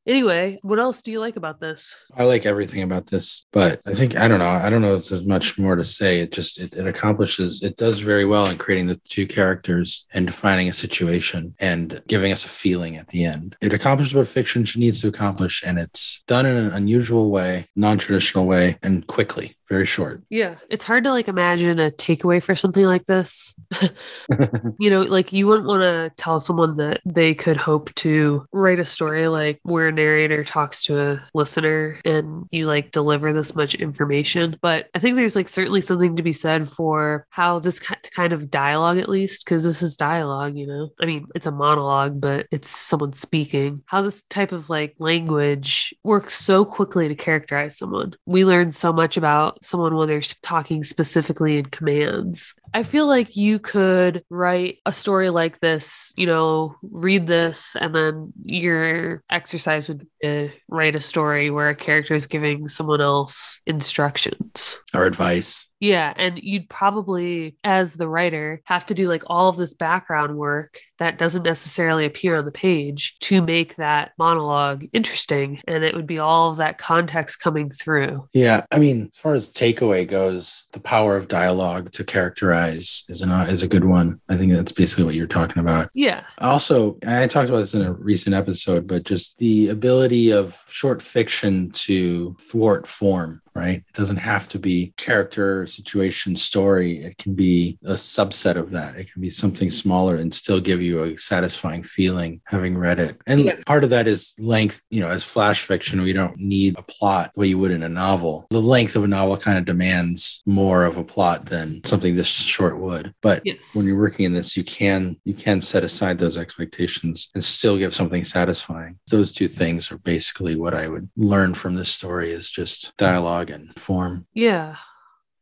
Anyway, 0.08 0.58
what 0.62 0.80
else 0.80 1.02
do 1.02 1.12
you 1.12 1.20
like 1.20 1.36
about 1.36 1.60
this? 1.60 1.94
I 2.16 2.24
like 2.24 2.46
everything 2.46 2.82
about 2.82 3.08
this, 3.08 3.46
but 3.52 3.82
I 3.86 3.92
think 3.92 4.16
I 4.16 4.30
don't 4.30 4.40
know. 4.40 4.48
I 4.48 4.70
don't 4.70 4.82
know 4.82 4.96
if 4.96 5.10
there's 5.10 5.26
much 5.26 5.60
more 5.60 5.76
to 5.76 5.84
say. 5.84 6.22
It 6.22 6.32
just 6.32 6.62
it, 6.62 6.74
it 6.76 6.88
accomplishes 6.88 7.62
it 7.62 7.76
does 7.76 8.00
very 8.00 8.24
well 8.24 8.50
in 8.50 8.58
creating 8.58 8.88
the 8.88 9.02
two 9.10 9.28
characters 9.28 10.06
and 10.14 10.26
defining 10.26 10.70
a 10.70 10.74
situation 10.74 11.56
and 11.60 12.02
giving 12.08 12.32
us 12.32 12.46
a 12.46 12.50
feeling 12.50 12.96
at 12.96 13.10
the 13.10 13.26
end. 13.26 13.58
It 13.60 13.74
accomplishes 13.74 14.16
what 14.16 14.30
fiction 14.30 14.66
needs 14.78 15.02
to 15.02 15.10
accomplish, 15.10 15.62
and 15.66 15.78
it's 15.78 16.24
done 16.26 16.46
in 16.46 16.56
an 16.56 16.72
unusual 16.72 17.30
way, 17.30 17.66
non-traditional 17.76 18.46
way, 18.46 18.78
and 18.82 19.06
quickly. 19.08 19.57
Very 19.70 19.86
short. 19.86 20.24
Yeah, 20.30 20.56
it's 20.70 20.86
hard 20.86 21.04
to 21.04 21.12
like 21.12 21.28
imagine 21.28 21.80
a 21.80 21.92
takeaway 21.92 22.42
for 22.42 22.56
something 22.56 22.86
like 22.86 23.06
this. 23.06 23.54
you 24.80 24.90
know, 24.90 25.02
like 25.02 25.34
you 25.34 25.48
wouldn't 25.48 25.68
want 25.68 25.82
to 25.82 26.12
tell 26.16 26.40
someone 26.40 26.78
that 26.78 27.02
they 27.06 27.34
could 27.34 27.58
hope 27.58 27.94
to 27.96 28.46
write 28.54 28.80
a 28.80 28.86
story 28.86 29.28
like 29.28 29.60
where 29.64 29.90
a 29.90 29.92
narrator 29.92 30.44
talks 30.44 30.86
to 30.86 31.00
a 31.00 31.22
listener 31.34 32.00
and 32.06 32.46
you 32.52 32.66
like 32.66 32.92
deliver 32.92 33.34
this 33.34 33.56
much 33.56 33.76
information. 33.76 34.56
But 34.62 34.88
I 34.96 35.00
think 35.00 35.16
there's 35.16 35.36
like 35.36 35.50
certainly 35.50 35.82
something 35.82 36.16
to 36.16 36.24
be 36.24 36.34
said 36.34 36.68
for 36.68 37.26
how 37.30 37.60
this 37.60 37.80
kind 37.80 38.34
of 38.34 38.50
dialogue, 38.50 38.98
at 38.98 39.10
least, 39.10 39.44
because 39.44 39.64
this 39.64 39.82
is 39.82 39.98
dialogue, 39.98 40.56
you 40.56 40.68
know, 40.68 40.90
I 41.02 41.06
mean, 41.06 41.28
it's 41.36 41.46
a 41.46 41.52
monologue, 41.52 42.22
but 42.22 42.48
it's 42.52 42.70
someone 42.70 43.14
speaking, 43.14 43.84
how 43.86 44.02
this 44.02 44.24
type 44.24 44.52
of 44.52 44.70
like 44.70 44.96
language 45.00 45.94
works 46.04 46.36
so 46.36 46.64
quickly 46.64 47.08
to 47.08 47.16
characterize 47.16 47.78
someone. 47.78 48.14
We 48.26 48.46
learn 48.46 48.72
so 48.72 48.94
much 48.94 49.18
about 49.18 49.57
someone 49.62 49.96
when 49.96 50.08
they're 50.08 50.22
talking 50.42 50.84
specifically 50.84 51.58
in 51.58 51.66
commands. 51.66 52.56
I 52.74 52.84
feel 52.84 53.08
like 53.08 53.36
you 53.36 53.60
could 53.60 54.24
write 54.30 54.78
a 54.86 54.94
story 54.94 55.30
like 55.30 55.60
this, 55.60 56.12
you 56.16 56.26
know, 56.26 56.76
read 56.82 57.28
this, 57.28 57.76
and 57.76 57.94
then 57.96 58.34
your 58.44 59.22
exercise 59.30 59.88
would 59.88 60.00
be 60.00 60.08
to 60.24 60.50
write 60.68 60.96
a 60.96 61.02
story 61.02 61.50
where 61.50 61.70
a 61.70 61.76
character 61.76 62.16
is 62.16 62.28
giving 62.28 62.68
someone 62.68 63.02
else 63.02 63.60
instructions. 63.66 64.78
Or 64.94 65.06
advice. 65.06 65.68
Yeah. 65.80 66.12
And 66.16 66.40
you'd 66.42 66.70
probably, 66.70 67.56
as 67.64 67.94
the 67.94 68.10
writer, 68.10 68.62
have 68.66 68.88
to 68.88 68.96
do 68.96 69.08
like 69.08 69.22
all 69.28 69.48
of 69.48 69.58
this 69.58 69.76
background 69.76 70.36
work 70.36 70.80
that 70.98 71.20
doesn't 71.20 71.44
necessarily 71.44 72.06
appear 72.06 72.36
on 72.38 72.46
the 72.46 72.52
page 72.52 73.16
to 73.20 73.44
make 73.44 73.76
that 73.76 74.14
monologue 74.18 74.86
interesting. 74.92 75.62
And 75.68 75.84
it 75.84 75.96
would 75.96 76.08
be 76.08 76.18
all 76.18 76.50
of 76.50 76.58
that 76.58 76.80
context 76.80 77.42
coming 77.42 77.70
through. 77.70 78.28
Yeah, 78.34 78.66
I 78.72 78.80
mean, 78.80 79.12
as 79.14 79.20
far 79.20 79.36
as 79.36 79.52
takeaway 79.52 80.08
goes, 80.08 80.66
the 80.74 80.80
power 80.80 81.16
of 81.16 81.28
dialogue 81.28 81.92
to 81.92 82.04
characterize 82.04 82.57
is 82.66 83.22
an 83.22 83.32
is 83.50 83.64
a 83.64 83.68
good 83.68 83.86
one. 83.86 84.20
I 84.30 84.36
think 84.36 84.52
that's 84.52 84.72
basically 84.72 85.04
what 85.06 85.16
you're 85.16 85.28
talking 85.28 85.62
about. 85.62 85.90
Yeah. 85.94 86.24
Also, 86.40 86.98
I 87.06 87.28
talked 87.28 87.50
about 87.50 87.60
this 87.60 87.74
in 87.74 87.82
a 87.82 87.94
recent 87.94 88.36
episode, 88.36 88.88
but 88.88 89.04
just 89.04 89.38
the 89.38 89.70
ability 89.70 90.32
of 90.32 90.64
short 90.68 91.02
fiction 91.02 91.72
to 91.72 92.36
thwart 92.40 92.88
form, 92.88 93.42
right? 93.58 93.78
It 93.78 93.94
doesn't 93.94 94.18
have 94.18 94.48
to 94.50 94.60
be 94.60 94.94
character, 94.98 95.66
situation, 95.66 96.36
story. 96.36 97.00
It 97.04 97.18
can 97.18 97.34
be 97.34 97.78
a 97.84 97.94
subset 97.94 98.56
of 98.56 98.72
that. 98.72 98.96
It 98.96 99.12
can 99.12 99.22
be 99.22 99.30
something 99.30 99.72
smaller 99.72 100.16
and 100.18 100.34
still 100.34 100.60
give 100.60 100.82
you 100.82 101.04
a 101.04 101.18
satisfying 101.18 101.84
feeling 101.84 102.42
having 102.46 102.78
read 102.78 103.00
it. 103.00 103.18
And 103.26 103.42
Yeah. 103.42 103.56
part 103.66 103.84
of 103.84 103.90
that 103.90 104.08
is 104.08 104.34
length. 104.40 104.84
You 104.90 105.02
know, 105.02 105.10
as 105.10 105.24
flash 105.24 105.62
fiction, 105.64 106.02
we 106.02 106.14
don't 106.14 106.38
need 106.38 106.76
a 106.78 106.84
plot 106.84 107.32
the 107.34 107.40
way 107.42 107.48
you 107.48 107.58
would 107.58 107.72
in 107.72 107.84
a 107.84 107.90
novel. 107.90 108.48
The 108.52 108.62
length 108.62 108.96
of 108.96 109.04
a 109.04 109.08
novel 109.08 109.38
kind 109.38 109.58
of 109.58 109.66
demands 109.66 110.42
more 110.46 110.84
of 110.86 110.98
a 110.98 111.04
plot 111.04 111.46
than 111.48 111.82
something 111.86 112.16
this 112.16 112.28
short 112.28 112.80
would. 112.80 113.14
But 113.22 113.42
Yes. 113.44 113.74
when 113.74 113.86
you're 113.86 113.98
working 113.98 114.26
in 114.26 114.34
this 114.34 114.56
you 114.56 114.64
can 114.64 115.18
you 115.26 115.34
can 115.34 115.62
set 115.62 115.84
aside 115.84 116.20
those 116.20 116.38
expectations 116.38 117.30
and 117.34 117.44
still 117.44 117.78
give 117.78 117.94
something 117.96 118.24
satisfying 118.24 118.98
those 119.10 119.32
two 119.32 119.48
things 119.48 119.92
are 119.92 119.98
basically 120.00 120.56
what 120.56 120.74
i 120.74 120.88
would 120.88 121.10
learn 121.16 121.54
from 121.54 121.76
this 121.76 121.90
story 121.90 122.32
is 122.32 122.50
just 122.50 122.92
dialogue 122.98 123.47
form 123.76 124.26
Yeah. 124.34 124.76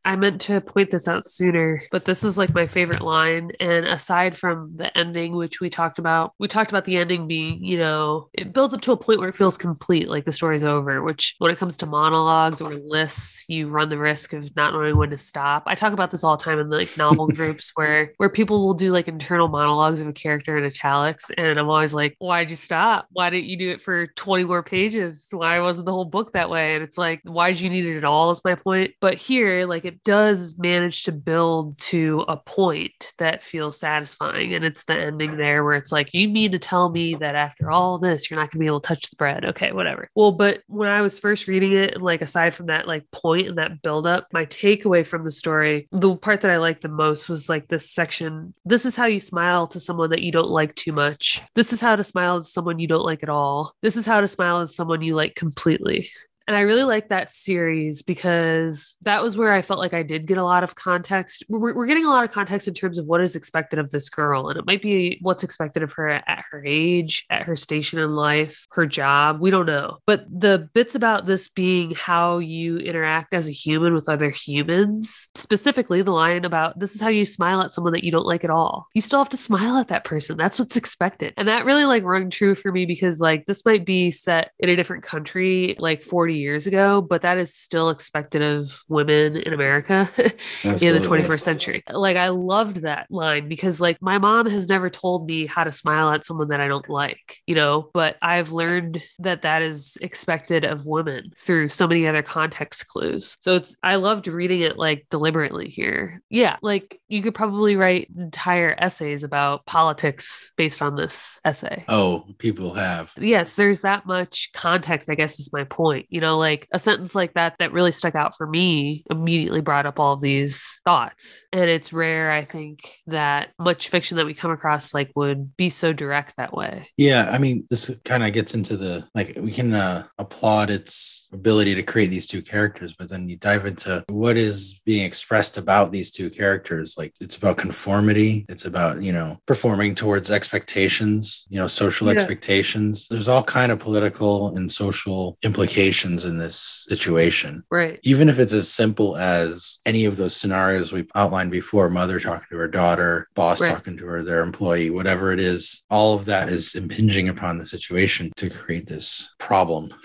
I 0.05 0.15
meant 0.15 0.39
to 0.41 0.61
point 0.61 0.91
this 0.91 1.07
out 1.07 1.25
sooner, 1.25 1.81
but 1.91 2.05
this 2.05 2.23
was 2.23 2.37
like 2.37 2.53
my 2.53 2.67
favorite 2.67 3.01
line. 3.01 3.51
And 3.59 3.87
aside 3.87 4.37
from 4.37 4.73
the 4.75 4.95
ending, 4.95 5.35
which 5.35 5.59
we 5.59 5.69
talked 5.69 5.97
about, 5.97 6.33
we 6.39 6.47
talked 6.47 6.69
about 6.71 6.85
the 6.85 6.97
ending 6.97 7.27
being, 7.27 7.63
you 7.63 7.77
know, 7.77 8.29
it 8.33 8.53
builds 8.53 8.75
up 8.75 8.81
to 8.81 8.91
a 8.91 8.97
point 8.97 9.19
where 9.19 9.29
it 9.29 9.35
feels 9.35 9.57
complete, 9.57 10.07
like 10.07 10.23
the 10.23 10.31
story's 10.31 10.63
over, 10.63 11.01
which 11.01 11.35
when 11.39 11.49
it 11.49 11.57
comes 11.57 11.75
to 11.77 11.87
monologues 11.87 12.61
or 12.61 12.75
lists, 12.75 13.45
you 13.47 13.67
run 13.67 13.89
the 13.89 13.97
risk 13.97 14.33
of 14.33 14.55
not 14.55 14.73
knowing 14.73 14.95
when 14.95 15.09
to 15.09 15.17
stop. 15.17 15.63
I 15.65 15.73
talk 15.73 15.91
about 15.91 16.11
this 16.11 16.23
all 16.23 16.37
the 16.37 16.43
time 16.43 16.59
in 16.59 16.69
like 16.69 16.95
novel 16.97 17.27
groups 17.35 17.71
where 17.73 18.13
where 18.17 18.29
people 18.29 18.63
will 18.63 18.75
do 18.75 18.91
like 18.91 19.07
internal 19.07 19.47
monologues 19.47 20.01
of 20.01 20.07
a 20.07 20.13
character 20.13 20.55
in 20.55 20.65
italics. 20.65 21.31
And 21.35 21.59
I'm 21.59 21.69
always 21.69 21.95
like, 21.95 22.15
why'd 22.19 22.51
you 22.51 22.55
stop? 22.55 23.07
Why 23.11 23.31
didn't 23.31 23.49
you 23.49 23.57
do 23.57 23.71
it 23.71 23.81
for 23.81 24.05
20 24.05 24.43
more 24.43 24.61
pages? 24.61 25.27
Why 25.31 25.59
wasn't 25.61 25.87
the 25.87 25.91
whole 25.91 26.05
book 26.05 26.33
that 26.33 26.51
way? 26.51 26.75
And 26.75 26.83
it's 26.83 26.97
like, 26.97 27.21
why 27.23 27.51
did 27.51 27.61
you 27.61 27.71
need 27.71 27.87
it 27.87 27.97
at 27.97 28.03
all? 28.03 28.29
Is 28.29 28.43
my 28.45 28.53
point. 28.53 28.93
But 29.01 29.15
here, 29.15 29.65
like 29.65 29.85
it 29.85 29.94
does 30.03 30.57
manage 30.57 31.03
to 31.03 31.11
build 31.11 31.77
to 31.79 32.25
a 32.27 32.37
point 32.37 33.13
that 33.17 33.43
feels 33.43 33.79
satisfying. 33.79 34.53
And 34.53 34.65
it's 34.65 34.85
the 34.85 34.93
ending 34.93 35.37
there 35.37 35.63
where 35.63 35.75
it's 35.75 35.91
like, 35.91 36.13
you 36.13 36.29
mean 36.29 36.51
to 36.51 36.59
tell 36.59 36.89
me 36.89 37.15
that 37.15 37.35
after 37.35 37.71
all 37.71 37.97
this, 37.97 38.29
you're 38.29 38.39
not 38.39 38.51
gonna 38.51 38.59
be 38.59 38.67
able 38.67 38.81
to 38.81 38.87
touch 38.87 39.09
the 39.09 39.15
bread. 39.15 39.45
Okay, 39.45 39.71
whatever. 39.71 40.09
Well, 40.15 40.31
but 40.31 40.61
when 40.67 40.89
I 40.89 41.01
was 41.01 41.19
first 41.19 41.47
reading 41.47 41.73
it, 41.73 41.95
and 41.95 42.03
like 42.03 42.21
aside 42.21 42.53
from 42.53 42.67
that 42.67 42.87
like 42.87 43.09
point 43.11 43.47
and 43.47 43.57
that 43.57 43.81
buildup, 43.81 44.27
my 44.33 44.45
takeaway 44.45 45.05
from 45.05 45.23
the 45.23 45.31
story, 45.31 45.87
the 45.91 46.15
part 46.15 46.41
that 46.41 46.51
I 46.51 46.57
liked 46.57 46.81
the 46.81 46.89
most 46.89 47.29
was 47.29 47.49
like 47.49 47.67
this 47.67 47.91
section. 47.91 48.53
This 48.65 48.85
is 48.85 48.95
how 48.95 49.05
you 49.05 49.19
smile 49.19 49.67
to 49.67 49.79
someone 49.79 50.09
that 50.09 50.21
you 50.21 50.31
don't 50.31 50.49
like 50.49 50.75
too 50.75 50.91
much. 50.91 51.41
This 51.55 51.73
is 51.73 51.81
how 51.81 51.95
to 51.95 52.03
smile 52.03 52.39
to 52.39 52.47
someone 52.47 52.79
you 52.79 52.87
don't 52.87 53.05
like 53.05 53.23
at 53.23 53.29
all. 53.29 53.73
This 53.81 53.95
is 53.95 54.05
how 54.05 54.21
to 54.21 54.27
smile 54.27 54.61
to 54.61 54.67
someone 54.67 55.01
you 55.01 55.15
like 55.15 55.35
completely. 55.35 56.09
And 56.47 56.55
I 56.55 56.61
really 56.61 56.83
like 56.83 57.09
that 57.09 57.29
series 57.29 58.01
because 58.03 58.97
that 59.01 59.23
was 59.23 59.37
where 59.37 59.51
I 59.51 59.61
felt 59.61 59.79
like 59.79 59.93
I 59.93 60.03
did 60.03 60.27
get 60.27 60.37
a 60.37 60.43
lot 60.43 60.63
of 60.63 60.75
context. 60.75 61.43
We're, 61.49 61.75
we're, 61.75 61.85
getting 61.85 62.05
a 62.05 62.09
lot 62.09 62.23
of 62.23 62.31
context 62.31 62.67
in 62.67 62.73
terms 62.73 62.97
of 62.97 63.07
what 63.07 63.21
is 63.21 63.35
expected 63.35 63.79
of 63.79 63.91
this 63.91 64.09
girl. 64.09 64.49
And 64.49 64.59
it 64.59 64.65
might 64.65 64.81
be 64.81 65.17
what's 65.21 65.43
expected 65.43 65.81
of 65.81 65.93
her 65.93 66.09
at 66.09 66.43
her 66.51 66.63
age, 66.65 67.25
at 67.29 67.43
her 67.43 67.55
station 67.55 67.99
in 67.99 68.15
life, 68.15 68.65
her 68.71 68.85
job. 68.85 69.39
We 69.39 69.49
don't 69.49 69.65
know. 69.65 69.97
But 70.05 70.25
the 70.29 70.69
bits 70.73 70.93
about 70.93 71.25
this 71.25 71.49
being 71.49 71.93
how 71.95 72.39
you 72.39 72.77
interact 72.77 73.33
as 73.33 73.47
a 73.47 73.51
human 73.51 73.93
with 73.93 74.09
other 74.09 74.29
humans, 74.29 75.27
specifically 75.35 76.01
the 76.01 76.11
line 76.11 76.45
about 76.45 76.79
this 76.79 76.95
is 76.95 77.01
how 77.01 77.09
you 77.09 77.25
smile 77.25 77.61
at 77.61 77.71
someone 77.71 77.93
that 77.93 78.03
you 78.03 78.11
don't 78.11 78.25
like 78.25 78.43
at 78.43 78.49
all. 78.49 78.87
You 78.93 79.01
still 79.01 79.19
have 79.19 79.29
to 79.29 79.37
smile 79.37 79.77
at 79.77 79.87
that 79.87 80.03
person. 80.03 80.37
That's 80.37 80.59
what's 80.59 80.75
expected. 80.75 81.33
And 81.37 81.47
that 81.47 81.65
really 81.65 81.85
like 81.85 82.03
rung 82.03 82.29
true 82.29 82.55
for 82.55 82.71
me 82.71 82.85
because 82.85 83.19
like 83.19 83.45
this 83.45 83.65
might 83.65 83.85
be 83.85 84.11
set 84.11 84.51
in 84.59 84.69
a 84.69 84.75
different 84.75 85.03
country, 85.03 85.75
like 85.79 86.03
40 86.03 86.34
years 86.35 86.67
ago, 86.67 87.01
but 87.01 87.21
that 87.21 87.37
is 87.37 87.55
still 87.55 87.89
expected 87.89 88.41
of 88.41 88.81
women 88.89 89.37
in 89.37 89.53
America 89.53 90.09
in 90.63 90.73
the 90.73 91.07
21st 91.07 91.39
century. 91.39 91.83
Like, 91.89 92.17
I 92.17 92.29
loved 92.29 92.81
that 92.81 93.07
line 93.09 93.47
because, 93.47 93.79
like, 93.79 94.01
my 94.01 94.17
mom 94.17 94.47
has 94.47 94.67
never 94.67 94.89
told 94.89 95.27
me 95.27 95.45
how 95.45 95.63
to 95.63 95.71
smile 95.71 96.11
at 96.11 96.25
someone 96.25 96.49
that 96.49 96.61
I 96.61 96.67
don't 96.67 96.89
like, 96.89 97.37
you 97.45 97.55
know, 97.55 97.89
but 97.93 98.17
I've 98.21 98.51
learned 98.51 99.01
that 99.19 99.43
that 99.43 99.61
is 99.61 99.97
expected 100.01 100.65
of 100.65 100.85
women 100.85 101.31
through 101.37 101.69
so 101.69 101.87
many 101.87 102.07
other 102.07 102.23
context 102.23 102.87
clues. 102.87 103.37
So 103.39 103.55
it's, 103.55 103.75
I 103.83 103.95
loved 103.95 104.27
reading 104.27 104.61
it 104.61 104.77
like 104.77 105.05
deliberately 105.09 105.69
here. 105.69 106.21
Yeah. 106.29 106.57
Like, 106.61 106.99
you 107.07 107.21
could 107.21 107.35
probably 107.35 107.75
write 107.75 108.09
entire 108.17 108.75
essays 108.77 109.23
about 109.23 109.65
politics 109.65 110.51
based 110.57 110.81
on 110.81 110.95
this 110.95 111.39
essay. 111.45 111.85
Oh, 111.87 112.25
people 112.39 112.73
have. 112.73 113.13
Yes, 113.17 113.55
there's 113.55 113.81
that 113.81 114.05
much 114.05 114.49
context, 114.53 115.09
I 115.09 115.15
guess 115.15 115.39
is 115.39 115.53
my 115.53 115.63
point. 115.63 116.07
You 116.09 116.21
know, 116.21 116.24
know, 116.25 116.37
like 116.37 116.67
a 116.73 116.79
sentence 116.79 117.15
like 117.15 117.33
that 117.35 117.55
that 117.59 117.71
really 117.71 117.91
stuck 117.91 118.15
out 118.15 118.35
for 118.35 118.45
me 118.47 119.03
immediately 119.09 119.61
brought 119.61 119.85
up 119.85 119.99
all 119.99 120.13
of 120.13 120.21
these 120.21 120.79
thoughts. 120.83 121.43
And 121.53 121.69
it's 121.69 121.93
rare, 121.93 122.31
I 122.31 122.43
think, 122.43 122.97
that 123.07 123.49
much 123.59 123.89
fiction 123.89 124.17
that 124.17 124.25
we 124.25 124.33
come 124.33 124.51
across 124.51 124.93
like 124.93 125.11
would 125.15 125.55
be 125.55 125.69
so 125.69 125.93
direct 125.93 126.35
that 126.37 126.53
way. 126.53 126.89
Yeah. 126.97 127.29
I 127.31 127.37
mean, 127.37 127.65
this 127.69 127.91
kind 128.03 128.23
of 128.23 128.33
gets 128.33 128.53
into 128.53 128.77
the 128.77 129.07
like, 129.13 129.37
we 129.39 129.51
can 129.51 129.73
uh, 129.73 130.05
applaud 130.17 130.69
its 130.69 131.29
ability 131.33 131.75
to 131.75 131.83
create 131.83 132.07
these 132.07 132.27
two 132.27 132.41
characters, 132.41 132.93
but 132.93 133.09
then 133.09 133.29
you 133.29 133.37
dive 133.37 133.65
into 133.65 134.03
what 134.09 134.37
is 134.37 134.81
being 134.85 135.05
expressed 135.05 135.57
about 135.57 135.91
these 135.91 136.11
two 136.11 136.29
characters. 136.29 136.95
Like, 136.97 137.13
it's 137.19 137.37
about 137.37 137.57
conformity, 137.57 138.45
it's 138.49 138.65
about, 138.65 139.03
you 139.03 139.11
know, 139.11 139.37
performing 139.45 139.95
towards 139.95 140.31
expectations, 140.31 141.45
you 141.49 141.59
know, 141.59 141.67
social 141.67 142.07
yeah. 142.07 142.13
expectations. 142.13 143.07
There's 143.07 143.27
all 143.27 143.43
kind 143.43 143.71
of 143.71 143.79
political 143.79 144.55
and 144.55 144.71
social 144.71 145.37
implications 145.43 146.14
in 146.23 146.37
this 146.37 146.85
situation. 146.87 147.63
Right. 147.69 147.99
Even 148.03 148.29
if 148.29 148.39
it's 148.39 148.53
as 148.53 148.71
simple 148.71 149.17
as 149.17 149.79
any 149.85 150.05
of 150.05 150.15
those 150.15 150.35
scenarios 150.35 150.93
we 150.93 151.07
outlined 151.15 151.51
before 151.51 151.89
mother 151.89 152.19
talking 152.19 152.47
to 152.51 152.57
her 152.57 152.67
daughter, 152.67 153.27
boss 153.35 153.59
right. 153.59 153.73
talking 153.73 153.97
to 153.97 154.05
her, 154.05 154.23
their 154.23 154.41
employee, 154.41 154.89
whatever 154.89 155.33
it 155.33 155.39
is, 155.39 155.83
all 155.89 156.13
of 156.13 156.25
that 156.25 156.47
is 156.47 156.75
impinging 156.75 157.27
upon 157.27 157.57
the 157.57 157.65
situation 157.65 158.31
to 158.37 158.49
create 158.49 158.87
this 158.87 159.33
problem 159.39 159.93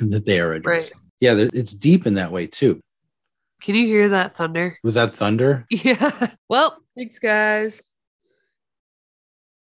that 0.00 0.24
they 0.24 0.40
are 0.40 0.54
addressing. 0.54 0.96
Right. 0.96 1.06
Yeah, 1.20 1.46
it's 1.52 1.74
deep 1.74 2.06
in 2.06 2.14
that 2.14 2.32
way 2.32 2.46
too. 2.46 2.80
Can 3.62 3.76
you 3.76 3.86
hear 3.86 4.08
that 4.08 4.34
thunder? 4.34 4.76
Was 4.82 4.94
that 4.94 5.12
thunder? 5.12 5.66
Yeah. 5.70 6.28
Well, 6.48 6.82
thanks, 6.96 7.18
guys. 7.18 7.82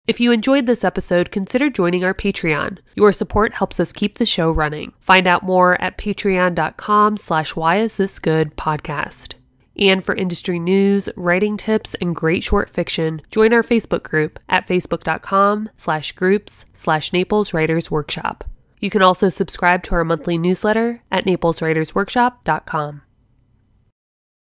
If 0.04 0.18
you 0.18 0.32
enjoyed 0.32 0.66
this 0.66 0.82
episode, 0.82 1.30
consider 1.30 1.70
joining 1.70 2.02
our 2.02 2.12
Patreon. 2.14 2.78
Your 2.96 3.12
support 3.12 3.54
helps 3.54 3.78
us 3.78 3.92
keep 3.92 4.18
the 4.18 4.26
show 4.26 4.50
running. 4.50 4.92
Find 4.98 5.28
out 5.28 5.44
more 5.44 5.80
at 5.80 5.96
patreon.com 5.96 7.16
slash 7.18 7.54
why 7.54 7.76
is 7.78 8.18
good 8.18 8.56
podcast. 8.56 9.34
And 9.78 10.04
for 10.04 10.16
industry 10.16 10.58
news, 10.58 11.08
writing 11.16 11.56
tips, 11.56 11.94
and 11.94 12.16
great 12.16 12.42
short 12.42 12.68
fiction, 12.68 13.22
join 13.30 13.52
our 13.52 13.62
Facebook 13.62 14.02
group 14.02 14.40
at 14.48 14.66
facebook.com 14.66 15.70
slash 15.76 16.12
groups 16.12 16.64
slash 16.72 17.12
Naples 17.12 17.54
Writers 17.54 17.88
Workshop. 17.90 18.42
You 18.80 18.90
can 18.90 19.02
also 19.02 19.28
subscribe 19.28 19.84
to 19.84 19.94
our 19.94 20.04
monthly 20.04 20.36
newsletter 20.36 21.00
at 21.12 21.24
napleswritersworkshop.com. 21.24 23.02